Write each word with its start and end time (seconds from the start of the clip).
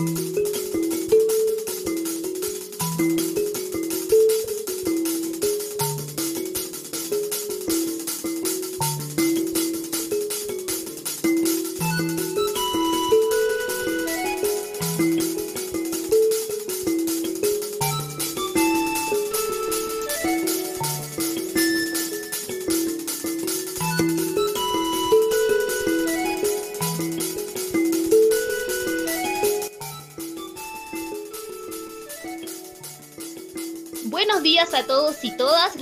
a 0.00 0.29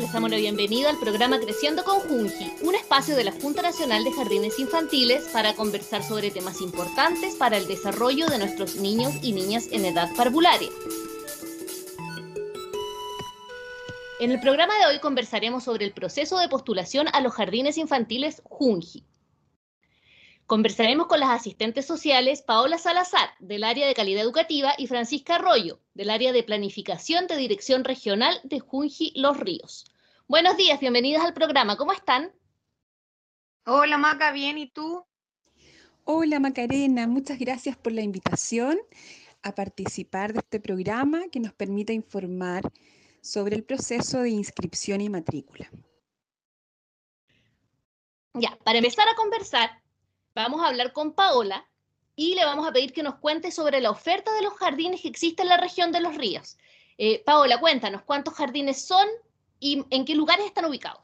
Les 0.08 0.14
damos 0.14 0.30
la 0.30 0.38
bienvenida 0.38 0.88
al 0.88 0.98
programa 0.98 1.38
Creciendo 1.38 1.84
con 1.84 2.00
Junji, 2.00 2.50
un 2.62 2.74
espacio 2.74 3.14
de 3.14 3.24
la 3.24 3.32
Junta 3.32 3.60
Nacional 3.60 4.04
de 4.04 4.12
Jardines 4.12 4.58
Infantiles 4.58 5.28
para 5.34 5.52
conversar 5.52 6.02
sobre 6.02 6.30
temas 6.30 6.62
importantes 6.62 7.34
para 7.34 7.58
el 7.58 7.68
desarrollo 7.68 8.26
de 8.28 8.38
nuestros 8.38 8.76
niños 8.76 9.12
y 9.20 9.34
niñas 9.34 9.68
en 9.70 9.84
edad 9.84 10.08
parvularia. 10.16 10.70
En 14.18 14.30
el 14.30 14.40
programa 14.40 14.72
de 14.78 14.86
hoy 14.86 14.98
conversaremos 15.00 15.64
sobre 15.64 15.84
el 15.84 15.92
proceso 15.92 16.38
de 16.38 16.48
postulación 16.48 17.08
a 17.12 17.20
los 17.20 17.34
jardines 17.34 17.76
infantiles 17.76 18.40
Junji. 18.44 19.04
Conversaremos 20.46 21.06
con 21.06 21.20
las 21.20 21.38
asistentes 21.38 21.84
sociales 21.84 22.40
Paola 22.40 22.78
Salazar, 22.78 23.28
del 23.40 23.62
área 23.62 23.86
de 23.86 23.92
calidad 23.92 24.22
educativa, 24.22 24.72
y 24.78 24.86
Francisca 24.86 25.34
Arroyo, 25.34 25.80
del 25.92 26.08
área 26.08 26.32
de 26.32 26.44
planificación 26.44 27.26
de 27.26 27.36
Dirección 27.36 27.84
Regional 27.84 28.40
de 28.42 28.58
Junji 28.60 29.12
Los 29.14 29.36
Ríos. 29.36 29.84
Buenos 30.30 30.58
días, 30.58 30.78
bienvenidas 30.78 31.24
al 31.24 31.32
programa. 31.32 31.78
¿Cómo 31.78 31.90
están? 31.94 32.30
Hola 33.64 33.96
Maca, 33.96 34.30
bien, 34.30 34.58
¿y 34.58 34.68
tú? 34.68 35.06
Hola 36.04 36.38
Macarena, 36.38 37.06
muchas 37.06 37.38
gracias 37.38 37.78
por 37.78 37.92
la 37.92 38.02
invitación 38.02 38.78
a 39.42 39.54
participar 39.54 40.34
de 40.34 40.40
este 40.40 40.60
programa 40.60 41.28
que 41.32 41.40
nos 41.40 41.54
permite 41.54 41.94
informar 41.94 42.62
sobre 43.22 43.56
el 43.56 43.64
proceso 43.64 44.20
de 44.20 44.28
inscripción 44.28 45.00
y 45.00 45.08
matrícula. 45.08 45.70
Ya, 48.34 48.58
para 48.64 48.76
empezar 48.76 49.08
a 49.08 49.14
conversar, 49.14 49.82
vamos 50.34 50.60
a 50.60 50.66
hablar 50.66 50.92
con 50.92 51.14
Paola 51.14 51.66
y 52.16 52.34
le 52.34 52.44
vamos 52.44 52.68
a 52.68 52.72
pedir 52.72 52.92
que 52.92 53.02
nos 53.02 53.14
cuente 53.14 53.50
sobre 53.50 53.80
la 53.80 53.90
oferta 53.90 54.30
de 54.34 54.42
los 54.42 54.52
jardines 54.58 55.00
que 55.00 55.08
existe 55.08 55.40
en 55.40 55.48
la 55.48 55.56
región 55.56 55.90
de 55.90 56.00
los 56.00 56.14
ríos. 56.16 56.58
Eh, 56.98 57.24
Paola, 57.24 57.60
cuéntanos, 57.60 58.02
¿cuántos 58.02 58.34
jardines 58.34 58.84
son 58.84 59.08
y 59.58 59.84
en 59.90 60.04
qué 60.04 60.14
lugares 60.14 60.46
están 60.46 60.64
ubicados? 60.64 61.02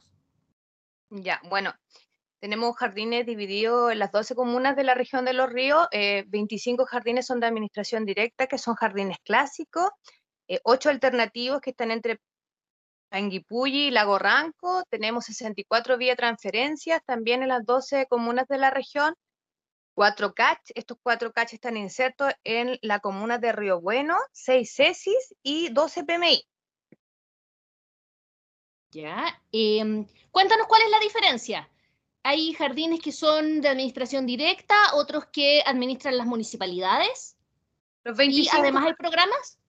Ya, 1.09 1.41
bueno, 1.49 1.73
tenemos 2.39 2.75
jardines 2.75 3.25
divididos 3.25 3.91
en 3.91 3.99
las 3.99 4.11
12 4.11 4.35
comunas 4.35 4.75
de 4.75 4.83
la 4.83 4.93
región 4.93 5.25
de 5.25 5.33
los 5.33 5.49
ríos, 5.49 5.87
25 5.91 6.83
eh, 6.83 6.85
jardines 6.87 7.25
son 7.25 7.39
de 7.39 7.47
administración 7.47 8.05
directa, 8.05 8.47
que 8.47 8.57
son 8.57 8.75
jardines 8.75 9.17
clásicos, 9.23 9.89
8 10.63 10.89
eh, 10.89 10.91
alternativos 10.91 11.61
que 11.61 11.71
están 11.71 11.91
entre 11.91 12.19
Anguipulli 13.11 13.87
y 13.87 13.91
Lago 13.91 14.19
Ranco, 14.19 14.83
tenemos 14.89 15.25
64 15.25 15.97
vía 15.97 16.15
transferencias 16.15 17.01
también 17.05 17.43
en 17.43 17.49
las 17.49 17.65
12 17.65 18.07
comunas 18.07 18.47
de 18.47 18.57
la 18.57 18.71
región, 18.71 19.15
cuatro 19.95 20.33
CACH. 20.33 20.71
Estos 20.75 20.97
cuatro 21.01 21.31
CACH 21.31 21.53
están 21.53 21.77
insertos 21.77 22.33
en 22.43 22.77
la 22.81 22.99
comuna 22.99 23.37
de 23.37 23.53
Río 23.53 23.81
Bueno, 23.81 24.17
seis 24.31 24.73
CESIS 24.75 25.35
y 25.41 25.69
12 25.69 26.03
PMI. 26.03 26.43
Ya, 28.95 29.41
em, 29.51 30.07
cuéntanos 30.31 30.67
cuál 30.67 30.83
es 30.83 30.89
la 30.89 30.99
diferencia. 30.99 31.69
Hay 32.23 32.53
jardines 32.53 33.01
que 33.01 33.11
son 33.11 33.59
de 33.59 33.67
administración 33.67 34.25
directa, 34.25 34.73
otros 34.93 35.25
que 35.25 35.61
administran 35.65 36.17
las 36.17 36.25
municipalidades. 36.25 37.35
Los 38.05 38.17
¿Y 38.21 38.47
además 38.53 38.85
hay 38.85 38.93
programas? 38.93 39.59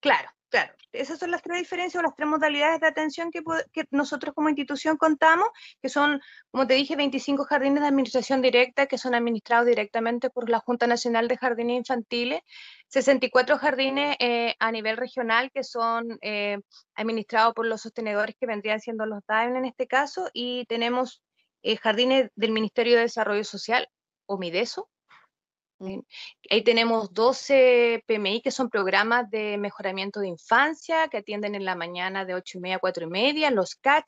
Claro, 0.00 0.30
Claro, 0.54 0.72
esas 0.92 1.18
son 1.18 1.32
las 1.32 1.42
tres 1.42 1.58
diferencias 1.58 1.98
o 1.98 2.04
las 2.04 2.14
tres 2.14 2.28
modalidades 2.28 2.78
de 2.78 2.86
atención 2.86 3.32
que, 3.32 3.42
nosotros 3.90 4.32
como 4.36 4.48
institución 4.48 4.96
contamos, 4.96 5.48
que 5.82 5.88
son, 5.88 6.20
como 6.52 6.64
te 6.68 6.74
dije, 6.74 6.94
25 6.94 7.42
jardines 7.42 7.80
de 7.80 7.88
administración 7.88 8.40
directa 8.40 8.86
que 8.86 8.96
son 8.96 9.16
administrados 9.16 9.66
directamente 9.66 10.30
por 10.30 10.48
la 10.48 10.60
Junta 10.60 10.86
Nacional 10.86 11.26
de 11.26 11.38
Jardines 11.38 11.78
Infantiles, 11.78 12.40
64 12.86 13.58
jardines 13.58 14.14
eh, 14.20 14.54
a 14.60 14.70
nivel 14.70 14.96
regional 14.96 15.50
que 15.50 15.64
son 15.64 16.18
eh, 16.22 16.60
administrados 16.94 17.52
por 17.52 17.66
los 17.66 17.80
sostenedores 17.80 18.36
que 18.38 18.46
vendrían 18.46 18.78
siendo 18.78 19.06
los 19.06 19.26
DAEM 19.26 19.56
en 19.56 19.64
este 19.64 19.88
caso, 19.88 20.30
y 20.32 20.66
tenemos 20.66 21.20
eh, 21.64 21.76
jardines 21.78 22.30
del 22.36 22.52
Ministerio 22.52 22.94
de 22.94 23.00
Desarrollo 23.02 23.42
Social, 23.42 23.88
o 24.26 24.38
MIDESO, 24.38 24.88
Ahí 26.50 26.62
tenemos 26.62 27.12
12 27.12 28.04
PMI 28.06 28.40
que 28.42 28.50
son 28.50 28.70
programas 28.70 29.30
de 29.30 29.58
mejoramiento 29.58 30.20
de 30.20 30.28
infancia 30.28 31.08
que 31.08 31.18
atienden 31.18 31.54
en 31.54 31.64
la 31.64 31.74
mañana 31.74 32.24
de 32.24 32.34
8 32.34 32.58
y 32.58 32.60
media 32.60 32.76
a 32.76 32.80
4 32.80 33.04
y 33.06 33.10
media, 33.10 33.50
los 33.50 33.74
CAT 33.76 34.04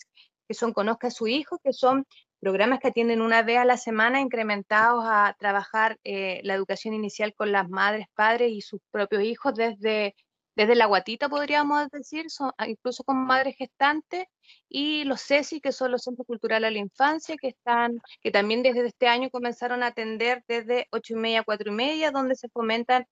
que 0.48 0.54
son 0.54 0.72
Conozca 0.72 1.09
a 1.09 1.10
su 1.10 1.26
hijo, 1.26 1.59
que 1.59 1.72
son 1.72 2.06
programas 2.41 2.78
que 2.81 2.88
atienden 2.88 3.22
una 3.22 3.42
vez 3.42 3.59
a 3.59 3.64
la 3.64 3.76
semana 3.76 4.20
incrementados 4.20 5.04
a 5.06 5.34
trabajar 5.38 5.98
eh, 6.04 6.41
la 6.44 6.54
educación 6.54 6.94
inicial 6.94 7.34
con 7.34 7.50
las 7.50 7.69
madres, 7.69 8.06
padres 8.14 8.53
y 8.53 8.60
sus 8.60 8.81
propios 8.91 9.22
hijos 9.22 9.54
desde 9.54 10.14
desde 10.56 10.75
la 10.75 10.87
guatita, 10.87 11.28
podríamos 11.28 11.89
decir, 11.91 12.31
son, 12.31 12.50
ah, 12.59 12.67
incluso 12.69 13.05
con 13.05 13.19
madres 13.27 13.56
gestantes, 13.56 14.27
y 14.69 15.05
los 15.05 15.22
CESI, 15.22 15.61
que 15.61 15.72
son 15.72 15.93
los 15.93 16.03
Centros 16.03 16.27
Culturales 16.27 16.69
a 16.69 16.71
la 16.71 16.78
Infancia, 16.78 17.37
que, 17.41 17.49
están, 17.49 18.00
que 18.22 18.31
también 18.31 18.62
desde 18.62 18.87
este 18.87 19.06
año 19.06 19.31
comenzaron 19.31 19.83
a 19.83 19.89
atender 19.89 20.43
desde 20.49 20.89
ocho 20.91 21.15
y 21.15 21.17
media 21.17 21.41
a 21.41 21.44
cuatro 21.44 21.71
y 21.72 21.75
media, 21.75 22.11
donde 22.11 22.37
se 22.37 22.49
fomentan 22.49 23.06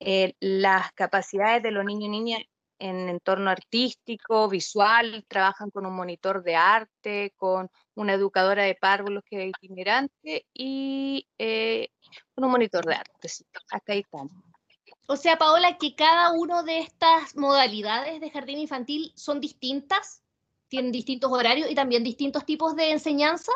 eh, 0.00 0.34
las 0.40 0.92
capacidades 0.92 1.62
de 1.62 1.70
los 1.70 1.84
niños 1.84 2.04
y 2.06 2.08
niñas 2.08 2.42
en 2.78 3.08
entorno 3.08 3.50
artístico, 3.50 4.48
visual, 4.48 5.24
trabajan 5.28 5.70
con 5.70 5.86
un 5.86 5.94
monitor 5.94 6.42
de 6.42 6.56
arte, 6.56 7.32
con 7.36 7.70
una 7.94 8.14
educadora 8.14 8.64
de 8.64 8.74
párvulos 8.74 9.22
que 9.24 9.44
es 9.44 9.52
itinerante 9.62 10.46
y 10.52 11.26
eh, 11.38 11.88
con 12.34 12.44
un 12.44 12.50
monitor 12.50 12.84
de 12.84 12.94
arte. 12.94 13.28
hasta 13.70 13.92
ahí 13.92 14.00
estamos. 14.00 14.55
O 15.08 15.16
sea, 15.16 15.38
Paola, 15.38 15.78
que 15.78 15.94
cada 15.94 16.32
una 16.32 16.64
de 16.64 16.80
estas 16.80 17.36
modalidades 17.36 18.20
de 18.20 18.30
jardín 18.30 18.58
infantil 18.58 19.12
son 19.14 19.40
distintas, 19.40 20.22
tienen 20.68 20.90
distintos 20.90 21.30
horarios 21.30 21.70
y 21.70 21.76
también 21.76 22.02
distintos 22.02 22.44
tipos 22.44 22.74
de 22.74 22.90
enseñanza. 22.90 23.52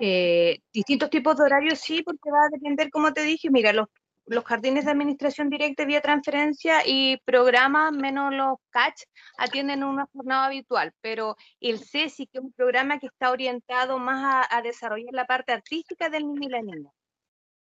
Eh, 0.00 0.60
distintos 0.72 1.08
tipos 1.08 1.36
de 1.36 1.44
horarios 1.44 1.78
sí, 1.78 2.02
porque 2.02 2.30
va 2.30 2.46
a 2.46 2.50
depender, 2.50 2.90
como 2.90 3.12
te 3.12 3.22
dije, 3.22 3.48
mira, 3.48 3.72
los, 3.72 3.86
los 4.26 4.44
jardines 4.44 4.86
de 4.86 4.90
administración 4.90 5.48
directa 5.48 5.84
vía 5.84 6.00
transferencia 6.00 6.82
y 6.84 7.18
programas 7.18 7.92
menos 7.92 8.34
los 8.34 8.58
CACH 8.70 9.04
atienden 9.38 9.84
una 9.84 10.06
jornada 10.12 10.46
habitual, 10.46 10.92
pero 11.00 11.36
el 11.60 11.78
CESI, 11.78 12.26
que 12.26 12.38
es 12.38 12.44
un 12.44 12.52
programa 12.52 12.98
que 12.98 13.06
está 13.06 13.30
orientado 13.30 13.98
más 13.98 14.48
a, 14.50 14.56
a 14.58 14.62
desarrollar 14.62 15.14
la 15.14 15.26
parte 15.26 15.52
artística 15.52 16.10
del 16.10 16.26
niño 16.26 16.48
y 16.48 16.50
la 16.50 16.62
niña 16.62 16.90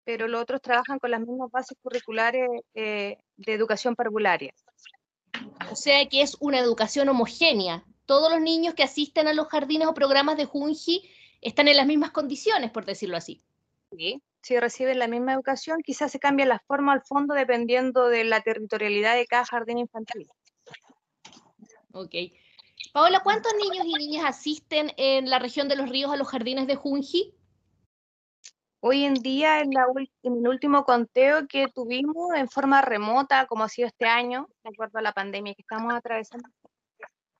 pero 0.08 0.26
los 0.26 0.40
otros 0.40 0.62
trabajan 0.62 0.98
con 0.98 1.10
las 1.10 1.20
mismas 1.20 1.50
bases 1.50 1.76
curriculares 1.82 2.48
eh, 2.72 3.18
de 3.36 3.52
educación 3.52 3.94
parvularia. 3.94 4.54
O 5.70 5.76
sea 5.76 6.06
que 6.06 6.22
es 6.22 6.34
una 6.40 6.58
educación 6.58 7.10
homogénea. 7.10 7.84
Todos 8.06 8.32
los 8.32 8.40
niños 8.40 8.72
que 8.72 8.82
asisten 8.82 9.28
a 9.28 9.34
los 9.34 9.48
jardines 9.48 9.86
o 9.86 9.92
programas 9.92 10.38
de 10.38 10.46
Junji 10.46 11.02
están 11.42 11.68
en 11.68 11.76
las 11.76 11.86
mismas 11.86 12.10
condiciones, 12.10 12.70
por 12.70 12.86
decirlo 12.86 13.18
así. 13.18 13.42
Sí, 13.94 14.22
si 14.40 14.58
reciben 14.58 14.98
la 14.98 15.08
misma 15.08 15.34
educación, 15.34 15.82
quizás 15.84 16.10
se 16.10 16.18
cambia 16.18 16.46
la 16.46 16.58
forma 16.60 16.94
al 16.94 17.02
fondo 17.02 17.34
dependiendo 17.34 18.08
de 18.08 18.24
la 18.24 18.40
territorialidad 18.40 19.14
de 19.14 19.26
cada 19.26 19.44
jardín 19.44 19.76
infantil. 19.76 20.26
Ok. 21.92 22.14
Paola, 22.94 23.20
¿cuántos 23.22 23.52
niños 23.62 23.84
y 23.84 23.92
niñas 23.92 24.24
asisten 24.24 24.90
en 24.96 25.28
la 25.28 25.38
región 25.38 25.68
de 25.68 25.76
los 25.76 25.90
ríos 25.90 26.10
a 26.10 26.16
los 26.16 26.28
jardines 26.28 26.66
de 26.66 26.76
Junji? 26.76 27.34
Hoy 28.80 29.04
en 29.04 29.14
día, 29.14 29.60
en, 29.60 29.70
el 30.22 30.48
último 30.48 30.84
conteo 30.84 31.48
que 31.48 31.66
tuvimos 31.74 32.32
en 32.36 32.48
forma 32.48 32.80
remota, 32.80 33.46
como 33.46 33.64
ha 33.64 33.68
sido 33.68 33.88
este 33.88 34.06
año, 34.06 34.48
de 34.62 34.70
acuerdo 34.70 34.98
a 34.98 35.02
la 35.02 35.12
pandemia 35.12 35.54
que 35.54 35.62
estamos 35.62 35.92
atravesando, 35.92 36.48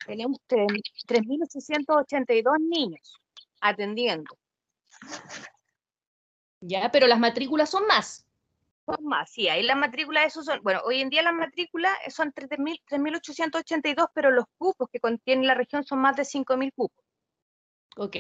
tenemos 0.05 0.39
3.882 0.49 2.59
niños 2.59 3.21
atendiendo. 3.61 4.37
Ya, 6.61 6.91
pero 6.91 7.07
las 7.07 7.21
matrículas 7.21 7.71
son 7.71 7.87
más. 7.87 8.27
Son 8.85 9.05
más, 9.05 9.31
sí, 9.31 9.49
ahí 9.49 9.63
las 9.63 9.77
matrículas, 9.77 10.27
esos 10.27 10.47
son, 10.47 10.61
bueno, 10.63 10.81
hoy 10.85 11.03
en 11.03 11.11
día 11.11 11.23
las 11.23 11.35
matrículas 11.35 11.93
son 12.09 12.33
3.882, 12.33 14.09
pero 14.13 14.33
los 14.33 14.47
cupos 14.57 14.89
que 14.91 14.99
contiene 14.99 15.47
la 15.47 15.55
región 15.55 15.85
son 15.85 16.01
más 16.01 16.17
de 16.17 16.25
5.000 16.25 16.73
cupos. 16.75 17.05
Ok. 17.97 18.17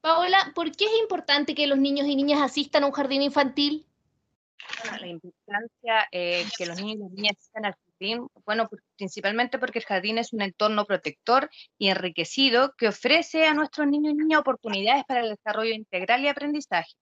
Paola, 0.00 0.52
¿por 0.54 0.72
qué 0.72 0.86
es 0.86 0.98
importante 1.00 1.54
que 1.54 1.66
los 1.66 1.78
niños 1.78 2.06
y 2.06 2.16
niñas 2.16 2.40
asistan 2.40 2.84
a 2.84 2.86
un 2.86 2.92
jardín 2.92 3.22
infantil? 3.22 3.86
Bueno, 4.82 4.98
la 4.98 5.06
importancia 5.06 6.08
eh, 6.10 6.44
que 6.56 6.66
los 6.66 6.80
niños 6.80 7.10
y 7.12 7.16
niñas 7.16 7.36
asistan 7.38 7.66
al 7.66 7.74
jardín, 7.74 8.26
bueno, 8.46 8.68
principalmente 8.96 9.58
porque 9.58 9.80
el 9.80 9.84
jardín 9.84 10.16
es 10.16 10.32
un 10.32 10.40
entorno 10.40 10.86
protector 10.86 11.50
y 11.76 11.88
enriquecido 11.88 12.74
que 12.78 12.88
ofrece 12.88 13.46
a 13.46 13.52
nuestros 13.52 13.86
niños 13.88 14.14
y 14.14 14.16
niñas 14.16 14.40
oportunidades 14.40 15.04
para 15.04 15.20
el 15.20 15.30
desarrollo 15.30 15.74
integral 15.74 16.22
y 16.22 16.28
aprendizaje. 16.28 16.94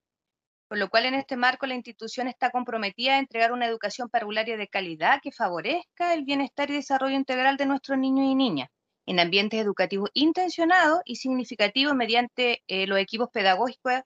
Por 0.67 0.77
lo 0.77 0.89
cual, 0.89 1.05
en 1.05 1.15
este 1.15 1.35
marco, 1.35 1.65
la 1.65 1.75
institución 1.75 2.27
está 2.27 2.51
comprometida 2.51 3.15
a 3.15 3.19
entregar 3.19 3.53
una 3.53 3.65
educación 3.65 4.09
parvularia 4.09 4.57
de 4.57 4.67
calidad 4.67 5.19
que 5.21 5.31
favorezca 5.31 6.13
el 6.13 6.25
bienestar 6.25 6.69
y 6.69 6.73
desarrollo 6.73 7.15
integral 7.15 7.57
de 7.57 7.65
nuestros 7.65 7.97
niños 7.97 8.27
y 8.27 8.35
niñas 8.35 8.69
en 9.09 9.19
ambientes 9.19 9.59
educativos 9.59 10.11
intencionados 10.13 10.99
y 11.03 11.15
significativos 11.15 11.95
mediante 11.95 12.61
eh, 12.67 12.85
los 12.85 12.99
equipos 12.99 13.29
pedagógicos 13.33 14.03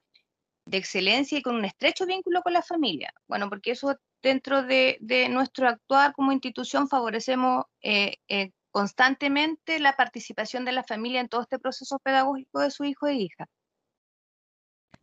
de 0.65 0.77
excelencia 0.77 1.37
y 1.37 1.41
con 1.41 1.55
un 1.55 1.65
estrecho 1.65 2.05
vínculo 2.05 2.41
con 2.41 2.53
la 2.53 2.61
familia. 2.61 3.13
Bueno, 3.27 3.49
porque 3.49 3.71
eso 3.71 3.97
dentro 4.21 4.63
de, 4.63 4.97
nuestro 5.29 5.67
actuar 5.67 6.13
como 6.13 6.31
institución 6.31 6.87
favorecemos 6.87 7.65
eh, 7.81 8.15
eh, 8.29 8.51
constantemente 8.71 9.77
la 9.81 9.97
participación 9.97 10.63
de 10.63 10.71
la 10.71 10.85
familia 10.85 11.19
en 11.19 11.27
todo 11.27 11.41
este 11.41 11.59
proceso 11.59 11.99
pedagógico 11.99 12.61
de 12.61 12.71
su 12.71 12.85
hijo 12.85 13.07
e 13.07 13.15
hija. 13.15 13.49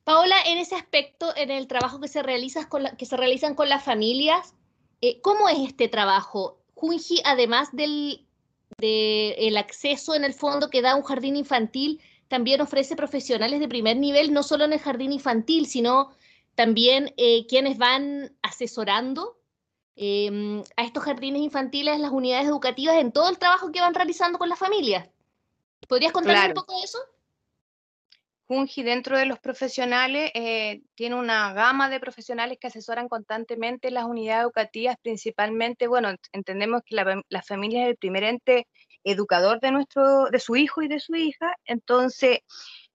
Paola, 0.05 0.37
en 0.47 0.56
ese 0.56 0.76
aspecto, 0.76 1.37
en 1.37 1.50
el 1.50 1.67
trabajo 1.67 2.00
que 2.00 2.08
se, 2.08 2.23
realiza 2.23 2.70
con 2.70 2.87
que 2.97 3.05
se 3.05 3.19
realizan 3.19 3.55
con 3.55 3.69
las 3.69 3.85
familias, 3.85 4.55
¿cómo 5.20 5.50
es 5.50 5.58
este 5.58 5.88
trabajo? 5.88 6.62
Junji, 6.73 7.20
además 7.26 7.69
del, 7.73 8.26
el 8.82 9.56
acceso 9.56 10.14
en 10.14 10.24
el 10.24 10.34
fondo 10.34 10.70
que 10.70 10.82
da 10.82 10.96
un 10.96 11.02
jardín 11.02 11.36
infantil, 11.36 12.00
también 12.28 12.60
ofrece 12.60 12.94
profesionales 12.94 13.58
de 13.60 13.68
primer 13.68 13.96
nivel, 13.96 14.32
no 14.32 14.42
solo 14.42 14.64
en 14.64 14.72
el 14.72 14.78
jardín 14.78 15.12
infantil, 15.12 15.66
sino 15.66 16.10
también 16.54 17.12
eh, 17.16 17.46
quienes 17.46 17.78
van 17.78 18.36
asesorando 18.42 19.38
em, 19.96 20.62
a 20.76 20.84
estos 20.84 21.02
jardines 21.02 21.42
infantiles, 21.42 21.98
las 21.98 22.12
unidades 22.12 22.46
educativas, 22.46 22.96
en 22.96 23.12
todo 23.12 23.28
el 23.28 23.38
trabajo 23.38 23.72
que 23.72 23.80
van 23.80 23.94
realizando 23.94 24.38
con 24.38 24.48
las 24.48 24.58
familias. 24.58 25.08
¿Podrías 25.88 26.12
contarnos 26.12 26.48
un 26.48 26.54
poco 26.54 26.76
de 26.78 26.84
eso? 26.84 26.98
Junji, 28.50 28.82
dentro 28.82 29.17
de 29.17 29.26
los 29.26 29.38
profesionales, 29.38 30.32
eh, 30.35 30.82
tiene 30.97 31.14
una 31.14 31.52
gama 31.52 31.88
de 31.88 32.00
profesionales 32.00 32.58
que 32.61 32.67
asesoran 32.67 33.08
constantemente 33.08 33.93
las 33.93 34.06
unidades 34.06 34.43
educativas, 34.43 34.97
principalmente, 35.00 35.87
bueno, 35.87 36.08
entendemos 36.32 36.82
que 36.85 36.97
la, 36.97 37.43
familia 37.43 37.85
es 37.85 37.91
el 37.91 37.97
primer 37.97 38.25
ente 38.25 38.67
educador 39.05 39.61
de, 39.61 39.70
nuestro, 39.70 40.31
de 40.31 40.41
su 40.41 40.56
hijo 40.56 40.82
y 40.82 40.88
de 40.88 40.99
su 40.99 41.14
hija, 41.14 41.55
entonces 41.64 42.41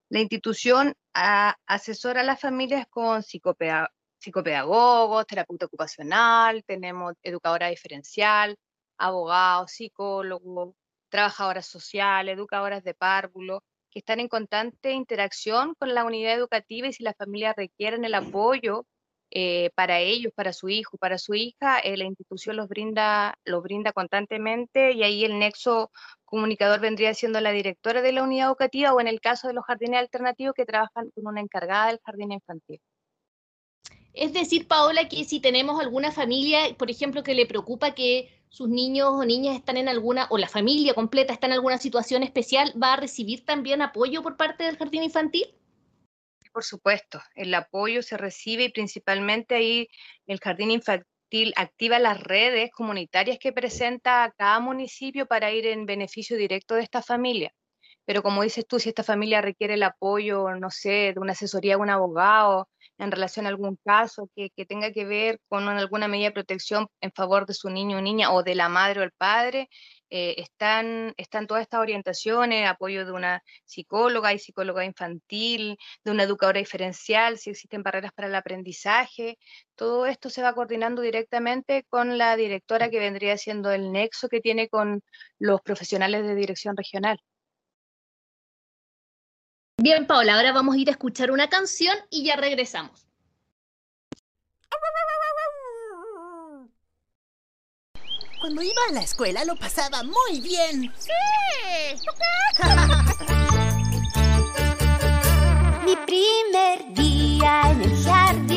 la 0.09 0.19
institución 0.19 0.93
asesora 1.13 2.19
a 2.19 2.25
las 2.25 2.41
familias 2.41 2.85
con 2.89 3.23
psicopedagogos, 3.23 5.25
terapeuta 5.25 5.67
ocupacional, 5.67 6.65
tenemos 6.65 7.13
educadora 7.23 7.69
diferencial, 7.69 8.57
abogados, 8.97 9.71
psicólogos, 9.71 10.75
trabajadoras 11.07 11.65
sociales, 11.65 12.35
educadoras 12.35 12.83
de 12.83 12.93
párvulo, 12.93 13.63
que 13.95 13.99
están 13.99 14.19
en 14.19 14.27
constante 14.27 14.91
interacción 14.91 15.73
con 15.79 15.93
la 15.93 16.03
unidad 16.03 16.33
educativa 16.33 16.85
y 16.85 16.91
si 16.91 17.01
las 17.01 17.15
familias 17.15 17.55
requieren 17.55 18.03
el 18.03 18.13
apoyo 18.13 18.85
eh, 19.31 19.69
para 19.73 19.99
ellos, 20.01 20.33
para 20.35 20.51
su 20.51 20.67
hijo, 20.67 20.97
para 20.97 21.17
su 21.17 21.33
hija, 21.33 21.79
eh, 21.79 21.95
la 21.95 22.03
institución 22.03 22.57
los 22.57 22.67
brinda, 22.67 23.39
los 23.45 23.63
brinda 23.63 23.93
constantemente 23.93 24.91
y 24.91 25.03
ahí 25.03 25.23
el 25.23 25.39
nexo 25.39 25.91
comunicador 26.25 26.81
vendría 26.81 27.13
siendo 27.13 27.39
la 27.39 27.51
directora 27.53 28.01
de 28.01 28.11
la 28.11 28.23
unidad 28.23 28.47
educativa 28.47 28.93
o 28.93 28.99
en 28.99 29.07
el 29.07 29.21
caso 29.21 29.47
de 29.47 29.53
los 29.53 29.63
jardines 29.63 30.01
alternativos 30.01 30.55
que 30.55 30.65
trabajan 30.65 31.09
con 31.11 31.27
una 31.27 31.39
encargada 31.39 31.87
del 31.87 32.01
jardín 32.03 32.33
infantil. 32.33 32.81
Es 34.11 34.33
decir, 34.33 34.67
Paola, 34.67 35.07
que 35.07 35.23
si 35.23 35.39
tenemos 35.39 35.79
alguna 35.79 36.11
familia, 36.11 36.75
por 36.77 36.91
ejemplo, 36.91 37.23
que 37.23 37.33
le 37.33 37.45
preocupa 37.45 37.95
que 37.95 38.34
sus 38.49 38.69
niños 38.69 39.09
o 39.11 39.25
niñas 39.25 39.55
están 39.55 39.77
en 39.77 39.89
alguna, 39.89 40.27
o 40.29 40.37
la 40.37 40.47
familia 40.47 40.93
completa 40.93 41.33
está 41.33 41.47
en 41.47 41.53
alguna 41.53 41.77
situación 41.77 42.23
especial, 42.23 42.73
¿va 42.81 42.93
a 42.93 42.97
recibir 42.97 43.45
también 43.45 43.81
apoyo 43.81 44.23
por 44.23 44.37
parte 44.37 44.63
del 44.63 44.77
jardín 44.77 45.03
infantil? 45.03 45.53
Por 46.53 46.63
supuesto, 46.63 47.21
el 47.35 47.53
apoyo 47.53 48.01
se 48.01 48.15
recibe 48.15 48.63
y 48.63 48.69
principalmente 48.69 49.55
ahí 49.55 49.89
el 50.25 50.39
jardín 50.39 50.71
infantil 50.71 51.53
activa 51.55 51.99
las 51.99 52.21
redes 52.21 52.71
comunitarias 52.71 53.39
que 53.39 53.51
presenta 53.51 54.33
cada 54.37 54.59
municipio 54.61 55.25
para 55.25 55.51
ir 55.51 55.67
en 55.67 55.85
beneficio 55.85 56.37
directo 56.37 56.75
de 56.75 56.83
esta 56.83 57.01
familia. 57.01 57.53
Pero 58.05 58.23
como 58.23 58.43
dices 58.43 58.65
tú, 58.67 58.79
si 58.79 58.89
esta 58.89 59.03
familia 59.03 59.41
requiere 59.41 59.73
el 59.73 59.83
apoyo, 59.83 60.51
no 60.51 60.69
sé, 60.69 61.11
de 61.13 61.19
una 61.19 61.33
asesoría 61.33 61.75
de 61.75 61.81
un 61.81 61.89
abogado, 61.89 62.69
en 62.97 63.11
relación 63.11 63.45
a 63.45 63.49
algún 63.49 63.77
caso 63.83 64.29
que, 64.35 64.49
tenga 64.65 64.91
que 64.91 65.05
ver 65.05 65.39
con 65.49 65.67
alguna 65.67 66.07
medida 66.07 66.27
de 66.27 66.33
protección 66.33 66.87
en 67.01 67.11
favor 67.11 67.45
de 67.45 67.53
su 67.53 67.69
niño 67.69 67.97
o 67.97 68.01
niña 68.01 68.31
o 68.33 68.43
de 68.43 68.55
la 68.55 68.69
madre 68.69 69.01
o 69.01 69.03
el 69.03 69.11
padre, 69.11 69.69
eh, 70.09 70.35
están, 70.37 71.13
están 71.17 71.47
todas 71.47 71.63
estas 71.63 71.81
orientaciones, 71.81 72.67
apoyo 72.67 73.05
de 73.05 73.11
una 73.11 73.43
psicóloga 73.65 74.33
y 74.33 74.39
psicóloga 74.39 74.85
infantil, 74.85 75.77
de 76.03 76.11
una 76.11 76.23
educadora 76.23 76.59
diferencial, 76.59 77.37
si 77.37 77.49
existen 77.49 77.83
barreras 77.83 78.13
para 78.13 78.27
el 78.27 78.35
aprendizaje. 78.35 79.37
Todo 79.75 80.05
esto 80.05 80.29
se 80.29 80.41
va 80.41 80.53
coordinando 80.53 81.01
directamente 81.01 81.85
con 81.89 82.17
la 82.17 82.35
directora 82.35 82.89
que 82.89 82.99
vendría 82.99 83.37
siendo 83.37 83.71
el 83.71 83.91
nexo 83.91 84.29
que 84.29 84.41
tiene 84.41 84.69
con 84.69 85.01
los 85.39 85.61
profesionales 85.61 86.23
de 86.25 86.35
dirección 86.35 86.77
regional. 86.77 87.19
Bien, 89.85 90.07
Paola, 90.07 90.33
ahora 90.33 90.51
vamos 90.51 90.75
a 90.75 90.79
ir 90.79 90.89
a 90.89 90.93
escuchar 90.93 91.29
una 91.29 91.47
canción 91.47 91.95
y 92.09 92.25
ya 92.25 92.35
regresamos. 92.35 93.05
Cuando 98.41 98.63
iba 98.63 98.81
a 98.89 98.93
la 98.93 99.01
escuela 99.01 99.45
lo 99.45 99.55
pasaba 99.55 100.01
muy 100.01 100.41
bien. 100.41 100.91
¡Sí! 100.97 101.11
Mi 105.85 105.95
primer 105.97 106.91
día 106.95 107.61
en 107.69 107.83
el 107.83 108.03
jardín, 108.03 108.54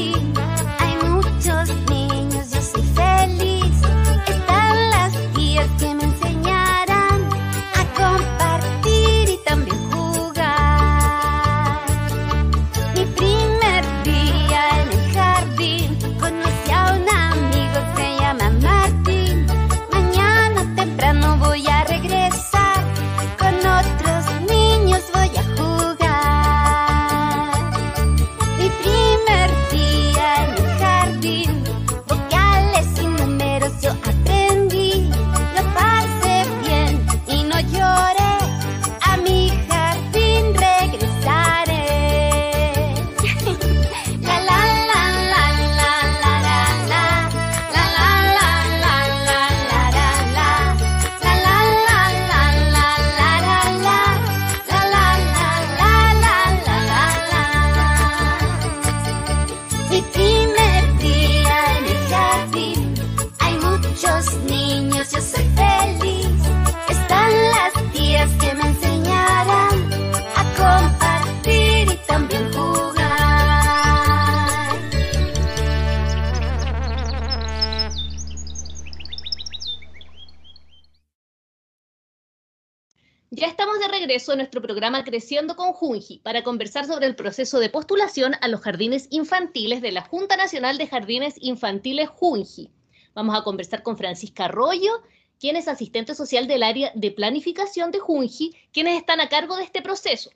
regreso 84.08 84.32
a 84.32 84.36
nuestro 84.36 84.62
programa 84.62 85.04
Creciendo 85.04 85.54
con 85.54 85.74
Junji 85.74 86.20
para 86.20 86.42
conversar 86.42 86.86
sobre 86.86 87.04
el 87.04 87.14
proceso 87.14 87.60
de 87.60 87.68
postulación 87.68 88.36
a 88.40 88.48
los 88.48 88.62
jardines 88.62 89.06
infantiles 89.10 89.82
de 89.82 89.92
la 89.92 90.00
Junta 90.00 90.34
Nacional 90.38 90.78
de 90.78 90.86
Jardines 90.86 91.34
Infantiles 91.42 92.08
Junji. 92.08 92.70
Vamos 93.12 93.36
a 93.36 93.44
conversar 93.44 93.82
con 93.82 93.98
Francisca 93.98 94.46
Arroyo, 94.46 95.02
quien 95.38 95.56
es 95.56 95.68
asistente 95.68 96.14
social 96.14 96.46
del 96.46 96.62
área 96.62 96.90
de 96.94 97.10
planificación 97.10 97.90
de 97.90 97.98
Junji, 97.98 98.56
quienes 98.72 98.96
están 98.96 99.20
a 99.20 99.28
cargo 99.28 99.58
de 99.58 99.64
este 99.64 99.82
proceso. 99.82 100.30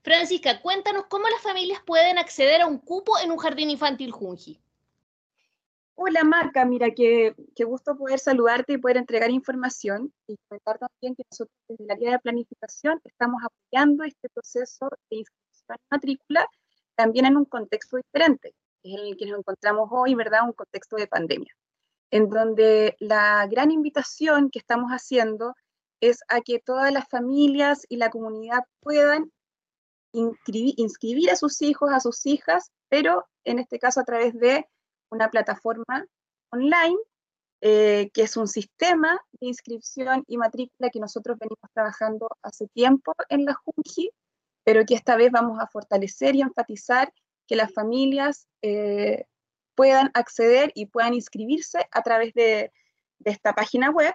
Francisca, 0.00 0.62
cuéntanos 0.62 1.04
cómo 1.10 1.28
las 1.28 1.42
familias 1.42 1.82
pueden 1.84 2.16
acceder 2.16 2.62
a 2.62 2.66
un 2.66 2.78
cupo 2.78 3.18
en 3.18 3.30
un 3.30 3.36
jardín 3.36 3.68
infantil 3.68 4.12
Junji. 4.12 4.62
Hola 5.96 6.24
Marca, 6.24 6.64
mira, 6.64 6.90
qué, 6.90 7.34
qué 7.54 7.64
gusto 7.64 7.96
poder 7.96 8.18
saludarte 8.18 8.72
y 8.72 8.78
poder 8.78 8.96
entregar 8.96 9.30
información 9.30 10.12
y 10.26 10.36
comentar 10.48 10.78
también 10.78 11.14
que 11.14 11.22
nosotros 11.30 11.56
desde 11.68 11.86
la 11.86 11.94
área 11.94 12.10
de 12.12 12.18
planificación 12.18 13.00
estamos 13.04 13.40
apoyando 13.44 14.02
este 14.02 14.28
proceso 14.28 14.88
de 15.08 15.18
inscripción 15.18 15.78
y 15.78 15.94
matrícula 15.94 16.48
también 16.96 17.26
en 17.26 17.36
un 17.36 17.44
contexto 17.44 17.96
diferente, 17.96 18.54
que 18.82 18.94
es 18.94 19.00
el 19.00 19.16
que 19.16 19.26
nos 19.26 19.38
encontramos 19.38 19.88
hoy, 19.92 20.14
¿verdad? 20.16 20.40
Un 20.44 20.52
contexto 20.52 20.96
de 20.96 21.06
pandemia, 21.06 21.52
en 22.10 22.28
donde 22.28 22.96
la 22.98 23.46
gran 23.46 23.70
invitación 23.70 24.50
que 24.50 24.58
estamos 24.58 24.90
haciendo 24.90 25.54
es 26.00 26.20
a 26.28 26.40
que 26.40 26.58
todas 26.58 26.92
las 26.92 27.08
familias 27.08 27.86
y 27.88 27.96
la 27.96 28.10
comunidad 28.10 28.64
puedan 28.80 29.30
inscribir, 30.12 31.30
a 31.30 31.36
sus 31.36 31.62
hijos, 31.62 31.90
a 31.92 32.00
sus 32.00 32.26
hijas, 32.26 32.70
pero 32.88 33.24
en 33.44 33.58
este 33.58 33.78
caso 33.78 34.00
a 34.00 34.04
través 34.04 34.34
de 34.34 34.66
una 35.10 35.30
plataforma 35.30 36.06
online, 36.50 36.98
eh, 37.60 38.10
que 38.12 38.22
es 38.22 38.36
un 38.36 38.46
sistema 38.46 39.20
de 39.40 39.46
inscripción 39.46 40.24
y 40.26 40.36
matrícula 40.36 40.90
que 40.90 41.00
nosotros 41.00 41.38
venimos 41.38 41.70
trabajando 41.72 42.28
hace 42.42 42.66
tiempo 42.68 43.14
en 43.28 43.44
la 43.44 43.54
Junji, 43.54 44.10
pero 44.64 44.84
que 44.84 44.94
esta 44.94 45.16
vez 45.16 45.30
vamos 45.30 45.58
a 45.60 45.66
fortalecer 45.66 46.36
y 46.36 46.42
enfatizar 46.42 47.12
que 47.46 47.56
las 47.56 47.72
familias 47.72 48.46
eh, 48.62 49.26
puedan 49.74 50.10
acceder 50.14 50.72
y 50.74 50.86
puedan 50.86 51.14
inscribirse 51.14 51.86
a 51.90 52.02
través 52.02 52.32
de, 52.34 52.72
esta 53.24 53.54
página 53.54 53.90
web, 53.90 54.14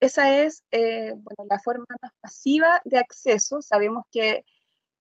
Esa 0.00 0.38
es 0.42 0.62
eh, 0.70 1.14
la 1.48 1.58
forma 1.60 1.86
más 2.02 2.12
pasiva 2.20 2.80
de 2.84 2.98
acceso. 2.98 3.62
Sabemos 3.62 4.04
que 4.10 4.44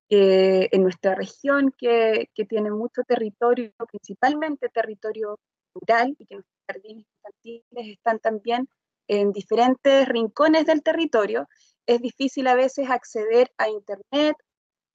en 0.10 0.84
nuestra 0.84 1.16
región, 1.16 1.74
que, 1.76 2.30
que, 2.36 2.46
tiene 2.46 2.70
mucho 2.70 3.02
territorio, 3.08 3.72
principalmente 3.90 4.70
territorio 4.70 5.40
rural, 5.74 6.16
y 6.20 6.26
que 6.28 6.36
nuestros 6.36 6.62
jardines 6.68 7.08
infantiles 7.16 7.98
están 7.98 8.20
también 8.20 8.70
en 9.08 9.32
diferentes 9.32 10.08
rincones 10.08 10.68
del 10.68 10.84
territorio, 10.84 11.48
es 11.86 12.00
difícil 12.00 12.48
a 12.48 12.56
veces 12.56 12.90
acceder 12.90 13.52
a 13.58 13.70
Internet 13.70 14.36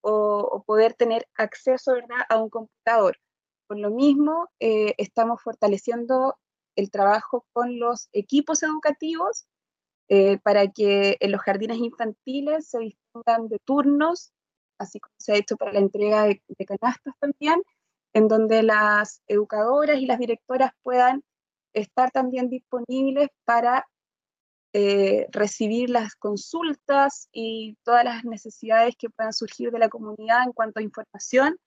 o, 0.08 0.62
poder 0.66 0.94
tener 0.94 1.26
acceso 1.36 1.92
¿verdad? 1.92 2.24
a 2.28 2.38
un 2.38 2.50
computador. 2.50 3.16
Por 3.66 3.78
lo 3.78 3.90
mismo, 3.90 4.48
eh, 4.60 4.94
estamos 4.98 5.42
fortaleciendo 5.42 6.36
el 6.76 6.90
trabajo 6.90 7.44
con 7.52 7.78
los 7.78 8.08
equipos 8.12 8.62
educativos 8.62 9.46
eh, 10.08 10.38
para 10.38 10.68
que 10.68 11.18
en 11.20 11.32
los 11.32 11.40
jardines 11.42 11.78
infantiles 11.78 12.68
se 12.68 12.78
dispongan 12.78 13.48
de 13.48 13.58
turnos, 13.64 14.32
así 14.78 15.00
como 15.00 15.14
se 15.18 15.32
ha 15.32 15.36
hecho 15.36 15.56
para 15.56 15.72
la 15.72 15.80
entrega 15.80 16.24
de, 16.24 16.42
de 16.46 16.64
canastas 16.64 17.14
también, 17.20 17.62
en 18.14 18.28
donde 18.28 18.62
las 18.62 19.22
educadoras 19.26 19.98
y 19.98 20.06
las 20.06 20.18
directoras 20.18 20.72
puedan 20.82 21.22
estar 21.74 22.10
también 22.10 22.48
disponibles 22.48 23.28
para 23.44 23.86
eh, 24.72 25.26
recibir 25.30 25.90
las 25.90 26.14
consultas 26.14 27.28
y 27.32 27.76
todas 27.84 28.04
las 28.04 28.24
necesidades 28.24 28.96
que 28.96 29.10
puedan 29.10 29.32
surgir 29.32 29.70
de 29.70 29.78
la 29.78 29.88
comunidad 29.88 30.44
en 30.44 30.52
cuanto 30.52 30.80
a 30.80 30.82
información 30.82 31.58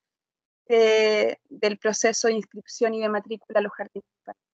del 0.68 1.78
proceso 1.80 2.30
de 2.30 2.36
inscripción 2.36 2.94
y 2.94 3.02
de 3.02 3.10
matrícula 3.10 3.60
a 3.60 3.62
los 3.62 3.74
jardines 3.74 4.06
infantiles. 4.20 4.52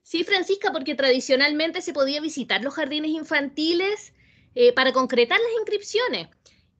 Sí, 0.00 0.24
Francisca, 0.24 0.72
porque 0.72 0.94
tradicionalmente 0.94 1.82
se 1.82 1.92
podía 1.92 2.22
visitar 2.22 2.62
los 2.62 2.72
jardines 2.72 3.10
infantiles 3.10 4.14
eh, 4.54 4.72
para 4.72 4.94
concretar 4.94 5.38
las 5.38 5.52
inscripciones. 5.58 6.28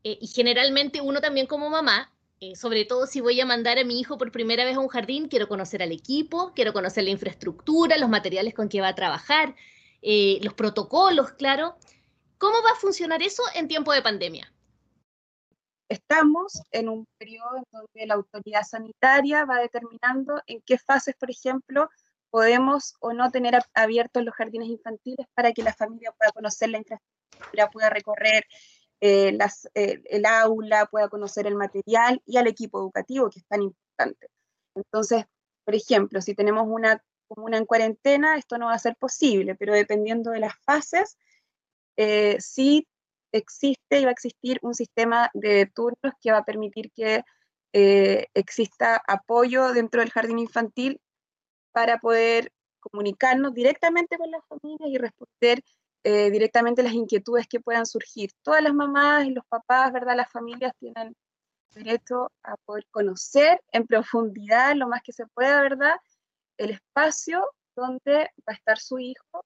Eh, 0.03 0.17
y 0.19 0.27
generalmente 0.29 1.03
uno 1.03 1.21
también 1.21 1.47
como 1.47 1.69
mamá 1.69 2.11
eh, 2.45 2.57
sobre 2.57 2.85
todo 2.85 3.07
si 3.07 3.21
voy 3.21 3.41
a 3.41 3.47
mandar 3.47 3.79
a 3.79 3.85
mi 3.85 4.01
hijo 4.01 4.19
por 4.19 4.33
primera 4.33 4.65
vez 4.65 4.77
a 4.77 4.81
un 4.81 4.89
jardín, 4.89 5.29
quiero 5.29 5.47
conocer 5.47 5.81
al 5.81 5.93
equipo, 5.93 6.51
quiero 6.57 6.73
conocer 6.73 7.05
la 7.05 7.11
infraestructura, 7.11 7.97
los 7.99 8.09
materiales 8.09 8.53
con 8.53 8.69
que 8.69 8.81
va 8.81 8.89
a 8.89 8.97
trabajar, 8.97 9.55
eh, 10.03 10.39
los 10.43 10.55
protocolos, 10.55 11.33
claro. 11.33 11.77
¿Cómo 12.39 12.61
va 12.63 12.73
a 12.73 12.81
funcionar 12.81 13.23
eso 13.23 13.43
en 13.55 13.69
tiempo 13.69 13.93
de 13.93 14.03
pandemia? 14.03 14.53
Estamos 15.89 16.63
en 16.73 16.89
un 16.89 17.07
periodo 17.19 17.57
en 17.57 17.65
donde 17.71 18.07
la 18.07 18.15
autoridad 18.15 18.63
sanitaria 18.65 19.45
va 19.45 19.61
determinando 19.61 20.43
en 20.47 20.61
qué 20.67 20.79
fases, 20.79 21.15
por 21.15 21.31
ejemplo, 21.31 21.89
podemos 22.31 22.95
o 23.01 23.13
no 23.13 23.31
tener 23.31 23.59
abiertos 23.75 24.25
los 24.25 24.35
jardines 24.35 24.69
infantiles 24.69 25.27
para 25.35 25.53
que 25.53 25.63
la 25.63 25.75
familia 25.75 26.13
pueda 26.13 26.33
conocer 26.33 26.71
la 26.71 26.79
infraestructura, 26.79 27.71
pueda 27.71 27.91
recorrer 27.91 28.45
eh, 29.01 29.37
eh, 29.75 30.03
el 30.07 30.25
aula, 30.25 30.87
pueda 30.87 31.09
conocer 31.09 31.47
el 31.47 31.57
material 31.57 32.23
y 32.25 32.39
al 32.39 32.47
equipo 32.47 32.81
educativo, 32.81 33.29
que 33.29 33.41
es 33.41 33.47
tan 33.47 33.63
importante. 33.63 34.29
Entonces, 34.75 35.27
por 35.65 35.75
ejemplo, 35.75 36.23
si 36.23 36.35
tenemos 36.35 36.65
una 36.67 37.03
comuna 37.35 37.59
en 37.59 37.67
cuarentena, 37.67 38.37
esto 38.37 38.59
no 38.59 38.67
va 38.67 38.75
a 38.75 38.79
ser 38.79 38.97
posible, 38.97 39.55
pero 39.55 39.75
dependiendo 39.75 40.31
de 40.31 40.41
las 40.41 40.55
fases, 40.65 41.19
eh, 41.97 42.37
sí 42.41 42.87
existe 43.33 44.01
y 44.01 44.05
va 44.05 44.11
a 44.11 44.13
existir 44.13 44.59
un 44.63 44.75
sistema 44.75 45.31
de 45.35 45.67
turnos 45.67 46.15
que 46.21 46.33
va 46.33 46.39
a 46.39 46.45
permitir 46.45 46.91
que 46.93 47.25
exista 47.75 49.03
apoyo 49.07 49.73
dentro 49.73 50.03
del 50.03 50.11
jardín 50.11 50.39
infantil 50.39 51.01
para 51.73 51.99
poder 51.99 52.53
comunicarnos 52.81 53.55
directamente 53.55 54.19
con 54.19 54.31
las 54.31 54.45
familias 54.47 54.91
y 54.91 54.99
responder 54.99 55.63
eh, 56.05 56.31
directamente 56.31 56.83
las 56.83 56.95
inquietudes 56.95 57.47
que 57.47 57.61
puedan 57.61 57.87
surgir. 57.87 58.31
Todas 58.43 58.63
las 58.63 58.75
mamás 58.75 59.25
y 59.25 59.31
los 59.31 59.45
papás, 59.47 59.93
¿verdad? 59.93 60.17
Las 60.17 60.31
familias 60.31 60.73
tienen 60.79 61.15
derecho 61.71 62.31
a 62.43 62.57
poder 62.65 62.85
conocer 62.91 63.61
en 63.71 63.87
profundidad, 63.87 64.75
lo 64.75 64.89
más 64.89 65.01
que 65.03 65.13
se 65.13 65.27
pueda, 65.29 65.61
¿verdad? 65.63 65.95
El 66.57 66.71
espacio 66.71 67.45
donde 67.77 68.31
va 68.47 68.53
a 68.53 68.53
estar 68.53 68.79
su 68.79 68.99
hijo 68.99 69.45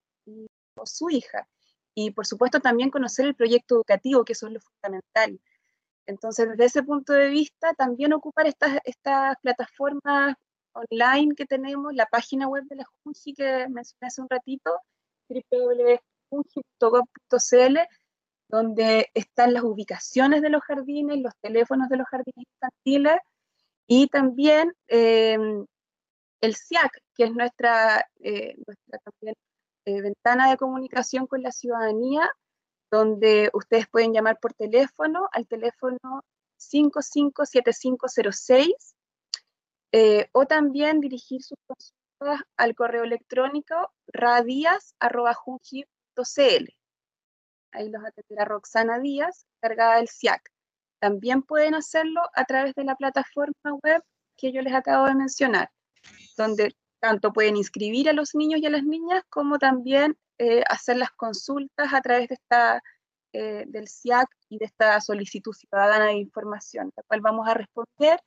o 0.76 0.86
su 0.86 1.10
hija. 1.10 1.48
Y 1.94 2.10
por 2.10 2.26
supuesto 2.26 2.60
también 2.60 2.90
conocer 2.90 3.26
el 3.26 3.34
proyecto 3.34 3.76
educativo, 3.76 4.24
que 4.24 4.34
eso 4.34 4.46
es 4.48 4.52
lo 4.54 4.60
fundamental. 4.60 5.40
Entonces, 6.06 6.50
desde 6.50 6.64
ese 6.66 6.82
punto 6.82 7.12
de 7.12 7.28
vista, 7.28 7.74
también 7.74 8.12
ocupar 8.12 8.46
estas, 8.46 8.78
estas 8.84 9.36
plataformas 9.42 10.36
online 10.72 11.34
que 11.34 11.46
tenemos, 11.46 11.94
la 11.94 12.06
página 12.06 12.48
web 12.48 12.64
de 12.64 12.76
la 12.76 12.84
JUNJI 13.02 13.34
que 13.34 13.68
mencioné 13.68 14.06
hace 14.06 14.20
un 14.20 14.28
ratito, 14.28 14.78
www 15.28 15.98
fungi.gov.cl, 16.28 17.78
donde 18.48 19.10
están 19.14 19.54
las 19.54 19.64
ubicaciones 19.64 20.42
de 20.42 20.50
los 20.50 20.62
jardines, 20.62 21.18
los 21.20 21.34
teléfonos 21.40 21.88
de 21.88 21.96
los 21.96 22.06
jardines 22.06 22.46
infantiles 22.54 23.18
y 23.86 24.08
también 24.08 24.72
em, 24.88 25.66
el 26.40 26.54
SIAC, 26.54 27.02
que 27.14 27.24
es 27.24 27.32
nuestra, 27.32 28.08
eh, 28.20 28.56
también, 29.04 29.34
eh, 29.86 30.02
ventana 30.02 30.50
de 30.50 30.56
comunicación 30.56 31.26
con 31.26 31.42
la 31.42 31.52
ciudadanía, 31.52 32.30
donde 32.90 33.50
ustedes 33.52 33.86
pueden 33.88 34.12
llamar 34.12 34.38
por 34.40 34.54
teléfono 34.54 35.28
al 35.32 35.46
teléfono 35.46 36.24
557506 36.58 38.94
eh, 39.92 40.28
o 40.32 40.46
también 40.46 41.00
dirigir 41.00 41.42
sus 41.42 41.58
consultas 41.66 42.46
al 42.56 42.74
correo 42.74 43.04
electrónico 43.04 43.92
radias.junji.cl 44.06 46.74
Ahí 47.72 47.90
los 47.90 48.04
atenderá 48.04 48.44
Roxana 48.46 48.98
Díaz, 48.98 49.46
cargada 49.60 49.96
del 49.96 50.08
SIAC. 50.08 50.50
También 50.98 51.42
pueden 51.42 51.74
hacerlo 51.74 52.22
a 52.34 52.44
través 52.46 52.74
de 52.74 52.84
la 52.84 52.96
plataforma 52.96 53.74
web 53.82 54.02
que 54.36 54.52
yo 54.52 54.62
les 54.62 54.74
acabo 54.74 55.06
de 55.06 55.14
mencionar, 55.14 55.70
donde 56.36 56.74
tanto 57.00 57.32
pueden 57.32 57.56
inscribir 57.56 58.08
a 58.08 58.12
los 58.12 58.34
niños 58.34 58.60
y 58.60 58.66
a 58.66 58.70
las 58.70 58.84
niñas 58.84 59.22
como 59.30 59.58
también 59.58 60.16
eh, 60.38 60.62
hacer 60.68 60.96
las 60.96 61.10
consultas 61.12 61.92
a 61.92 62.00
través 62.00 62.28
de 62.28 62.34
esta, 62.34 62.82
eh, 63.32 63.64
del 63.66 63.88
SIAC 63.88 64.28
y 64.48 64.58
de 64.58 64.66
esta 64.66 65.00
solicitud 65.00 65.52
ciudadana 65.52 66.06
de 66.06 66.14
información, 66.14 66.92
la 66.96 67.02
cual 67.04 67.20
vamos 67.20 67.48
a 67.48 67.54
responder 67.54 68.20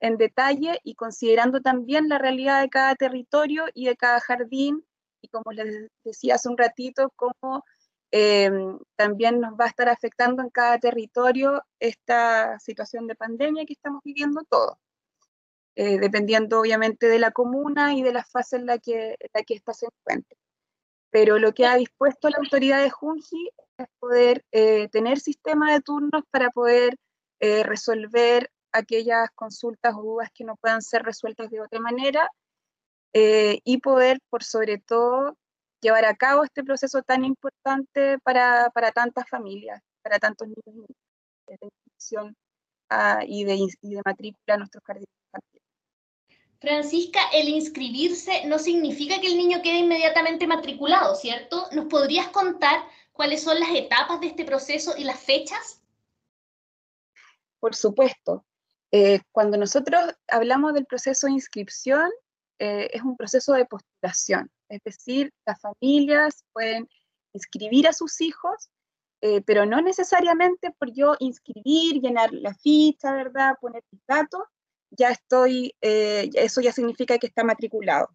en 0.00 0.16
detalle 0.16 0.78
y 0.82 0.94
considerando 0.94 1.60
también 1.60 2.08
la 2.08 2.18
realidad 2.18 2.62
de 2.62 2.70
cada 2.70 2.94
territorio 2.94 3.66
y 3.74 3.86
de 3.86 3.96
cada 3.96 4.20
jardín 4.20 4.84
y 5.22 5.28
como 5.28 5.52
les 5.52 5.88
decía 6.04 6.36
hace 6.36 6.48
un 6.48 6.56
ratito, 6.56 7.12
cómo 7.16 7.64
em, 8.10 8.78
también 8.96 9.40
nos 9.40 9.52
va 9.54 9.66
a 9.66 9.68
estar 9.68 9.88
afectando 9.88 10.42
en 10.42 10.50
cada 10.50 10.78
territorio 10.78 11.62
esta 11.78 12.58
situación 12.58 13.06
de 13.06 13.14
pandemia 13.14 13.66
que 13.66 13.74
estamos 13.74 14.00
viviendo 14.04 14.40
todos, 14.48 14.76
eh, 15.76 15.98
dependiendo 15.98 16.60
obviamente 16.60 17.06
de 17.06 17.18
la 17.18 17.30
comuna 17.30 17.94
y 17.94 18.02
de 18.02 18.12
la 18.12 18.24
fase 18.24 18.56
en 18.56 18.66
la 18.66 18.78
que, 18.78 19.10
en 19.10 19.30
la 19.32 19.42
ésta 19.48 19.72
se 19.72 19.86
encuentre. 19.86 20.36
Pero 21.10 21.38
lo 21.38 21.52
que 21.54 21.66
ha 21.66 21.76
dispuesto 21.76 22.28
la 22.28 22.38
autoridad 22.38 22.82
de 22.82 22.90
Junji 22.90 23.50
es 23.78 23.86
poder 23.98 24.44
eh, 24.52 24.88
tener 24.88 25.20
sistema 25.20 25.72
de 25.72 25.80
turnos 25.80 26.22
para 26.30 26.50
poder 26.50 26.96
eh, 27.40 27.62
resolver 27.62 28.50
aquellas 28.72 29.28
consultas 29.34 29.94
o 29.96 30.02
dudas 30.02 30.30
que 30.34 30.44
no 30.44 30.56
puedan 30.56 30.82
ser 30.82 31.02
resueltas 31.02 31.50
de 31.50 31.60
otra 31.60 31.80
manera 31.80 32.28
y 33.12 33.78
poder, 33.78 34.20
por 34.30 34.44
sobre 34.44 34.78
todo, 34.78 35.36
llevar 35.80 36.04
a 36.04 36.14
cabo 36.14 36.44
este 36.44 36.62
proceso 36.62 37.02
tan 37.02 37.24
importante 37.24 38.18
para, 38.20 38.70
tantas 38.94 39.28
familias, 39.28 39.80
para 40.02 40.18
tantos 40.18 40.46
niños 40.48 40.86
de 41.46 41.58
inscripción 41.60 42.36
ah, 42.90 43.22
y, 43.26 43.44
de, 43.44 43.56
y 43.80 43.94
de 43.94 44.02
matrícula 44.04 44.54
a 44.54 44.58
nuestros 44.58 44.84
jardines. 44.84 45.08
Francisca, 46.60 47.20
el 47.32 47.48
inscribirse 47.48 48.44
no 48.46 48.58
significa 48.58 49.18
que 49.18 49.28
el 49.28 49.38
niño 49.38 49.62
quede 49.62 49.78
inmediatamente 49.78 50.46
matriculado, 50.46 51.14
¿cierto? 51.14 51.66
¿Nos 51.72 51.86
podrías 51.86 52.28
contar 52.28 52.84
cuáles 53.12 53.42
son 53.42 53.58
las 53.58 53.70
etapas 53.70 54.20
de 54.20 54.26
este 54.26 54.44
proceso 54.44 54.94
y 54.96 55.04
las 55.04 55.18
fechas? 55.18 55.80
Por 57.60 57.74
supuesto. 57.74 58.44
Eh, 58.92 59.20
cuando 59.32 59.56
nosotros 59.56 60.02
hablamos 60.28 60.74
del 60.74 60.84
proceso 60.84 61.26
de 61.26 61.34
inscripción, 61.34 62.10
eh, 62.58 62.90
es 62.92 63.02
un 63.02 63.16
proceso 63.16 63.54
de 63.54 63.64
postulación, 63.64 64.50
es 64.68 64.82
decir, 64.82 65.32
las 65.46 65.60
familias 65.60 66.44
pueden 66.52 66.88
inscribir 67.32 67.88
a 67.88 67.94
sus 67.94 68.20
hijos, 68.20 68.70
eh, 69.22 69.40
pero 69.42 69.64
no 69.64 69.80
necesariamente 69.80 70.72
por 70.72 70.92
yo 70.92 71.14
inscribir, 71.20 72.02
llenar 72.02 72.32
la 72.32 72.52
ficha, 72.52 73.12
¿verdad? 73.12 73.54
Poner 73.60 73.82
mis 73.90 74.02
datos, 74.06 74.42
ya 74.90 75.10
estoy, 75.10 75.74
eso 75.80 76.60
ya 76.60 76.72
significa 76.72 77.18
que 77.18 77.26
está 77.28 77.44
matriculado, 77.44 78.08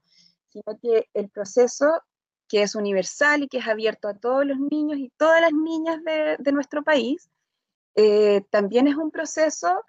sino 0.49 0.77
que 0.81 1.09
el 1.13 1.29
proceso 1.29 2.01
que 2.47 2.61
es 2.61 2.75
universal 2.75 3.43
y 3.43 3.47
que 3.47 3.59
es 3.59 3.67
abierto 3.67 4.07
a 4.07 4.13
todos 4.13 4.45
los 4.45 4.59
niños 4.59 4.99
y 4.99 5.11
todas 5.17 5.41
las 5.41 5.53
niñas 5.53 5.99
de, 6.03 6.51
nuestro 6.51 6.83
país, 6.83 7.29
también 8.51 8.87
es 8.87 8.95
un 8.95 9.11
proceso 9.11 9.83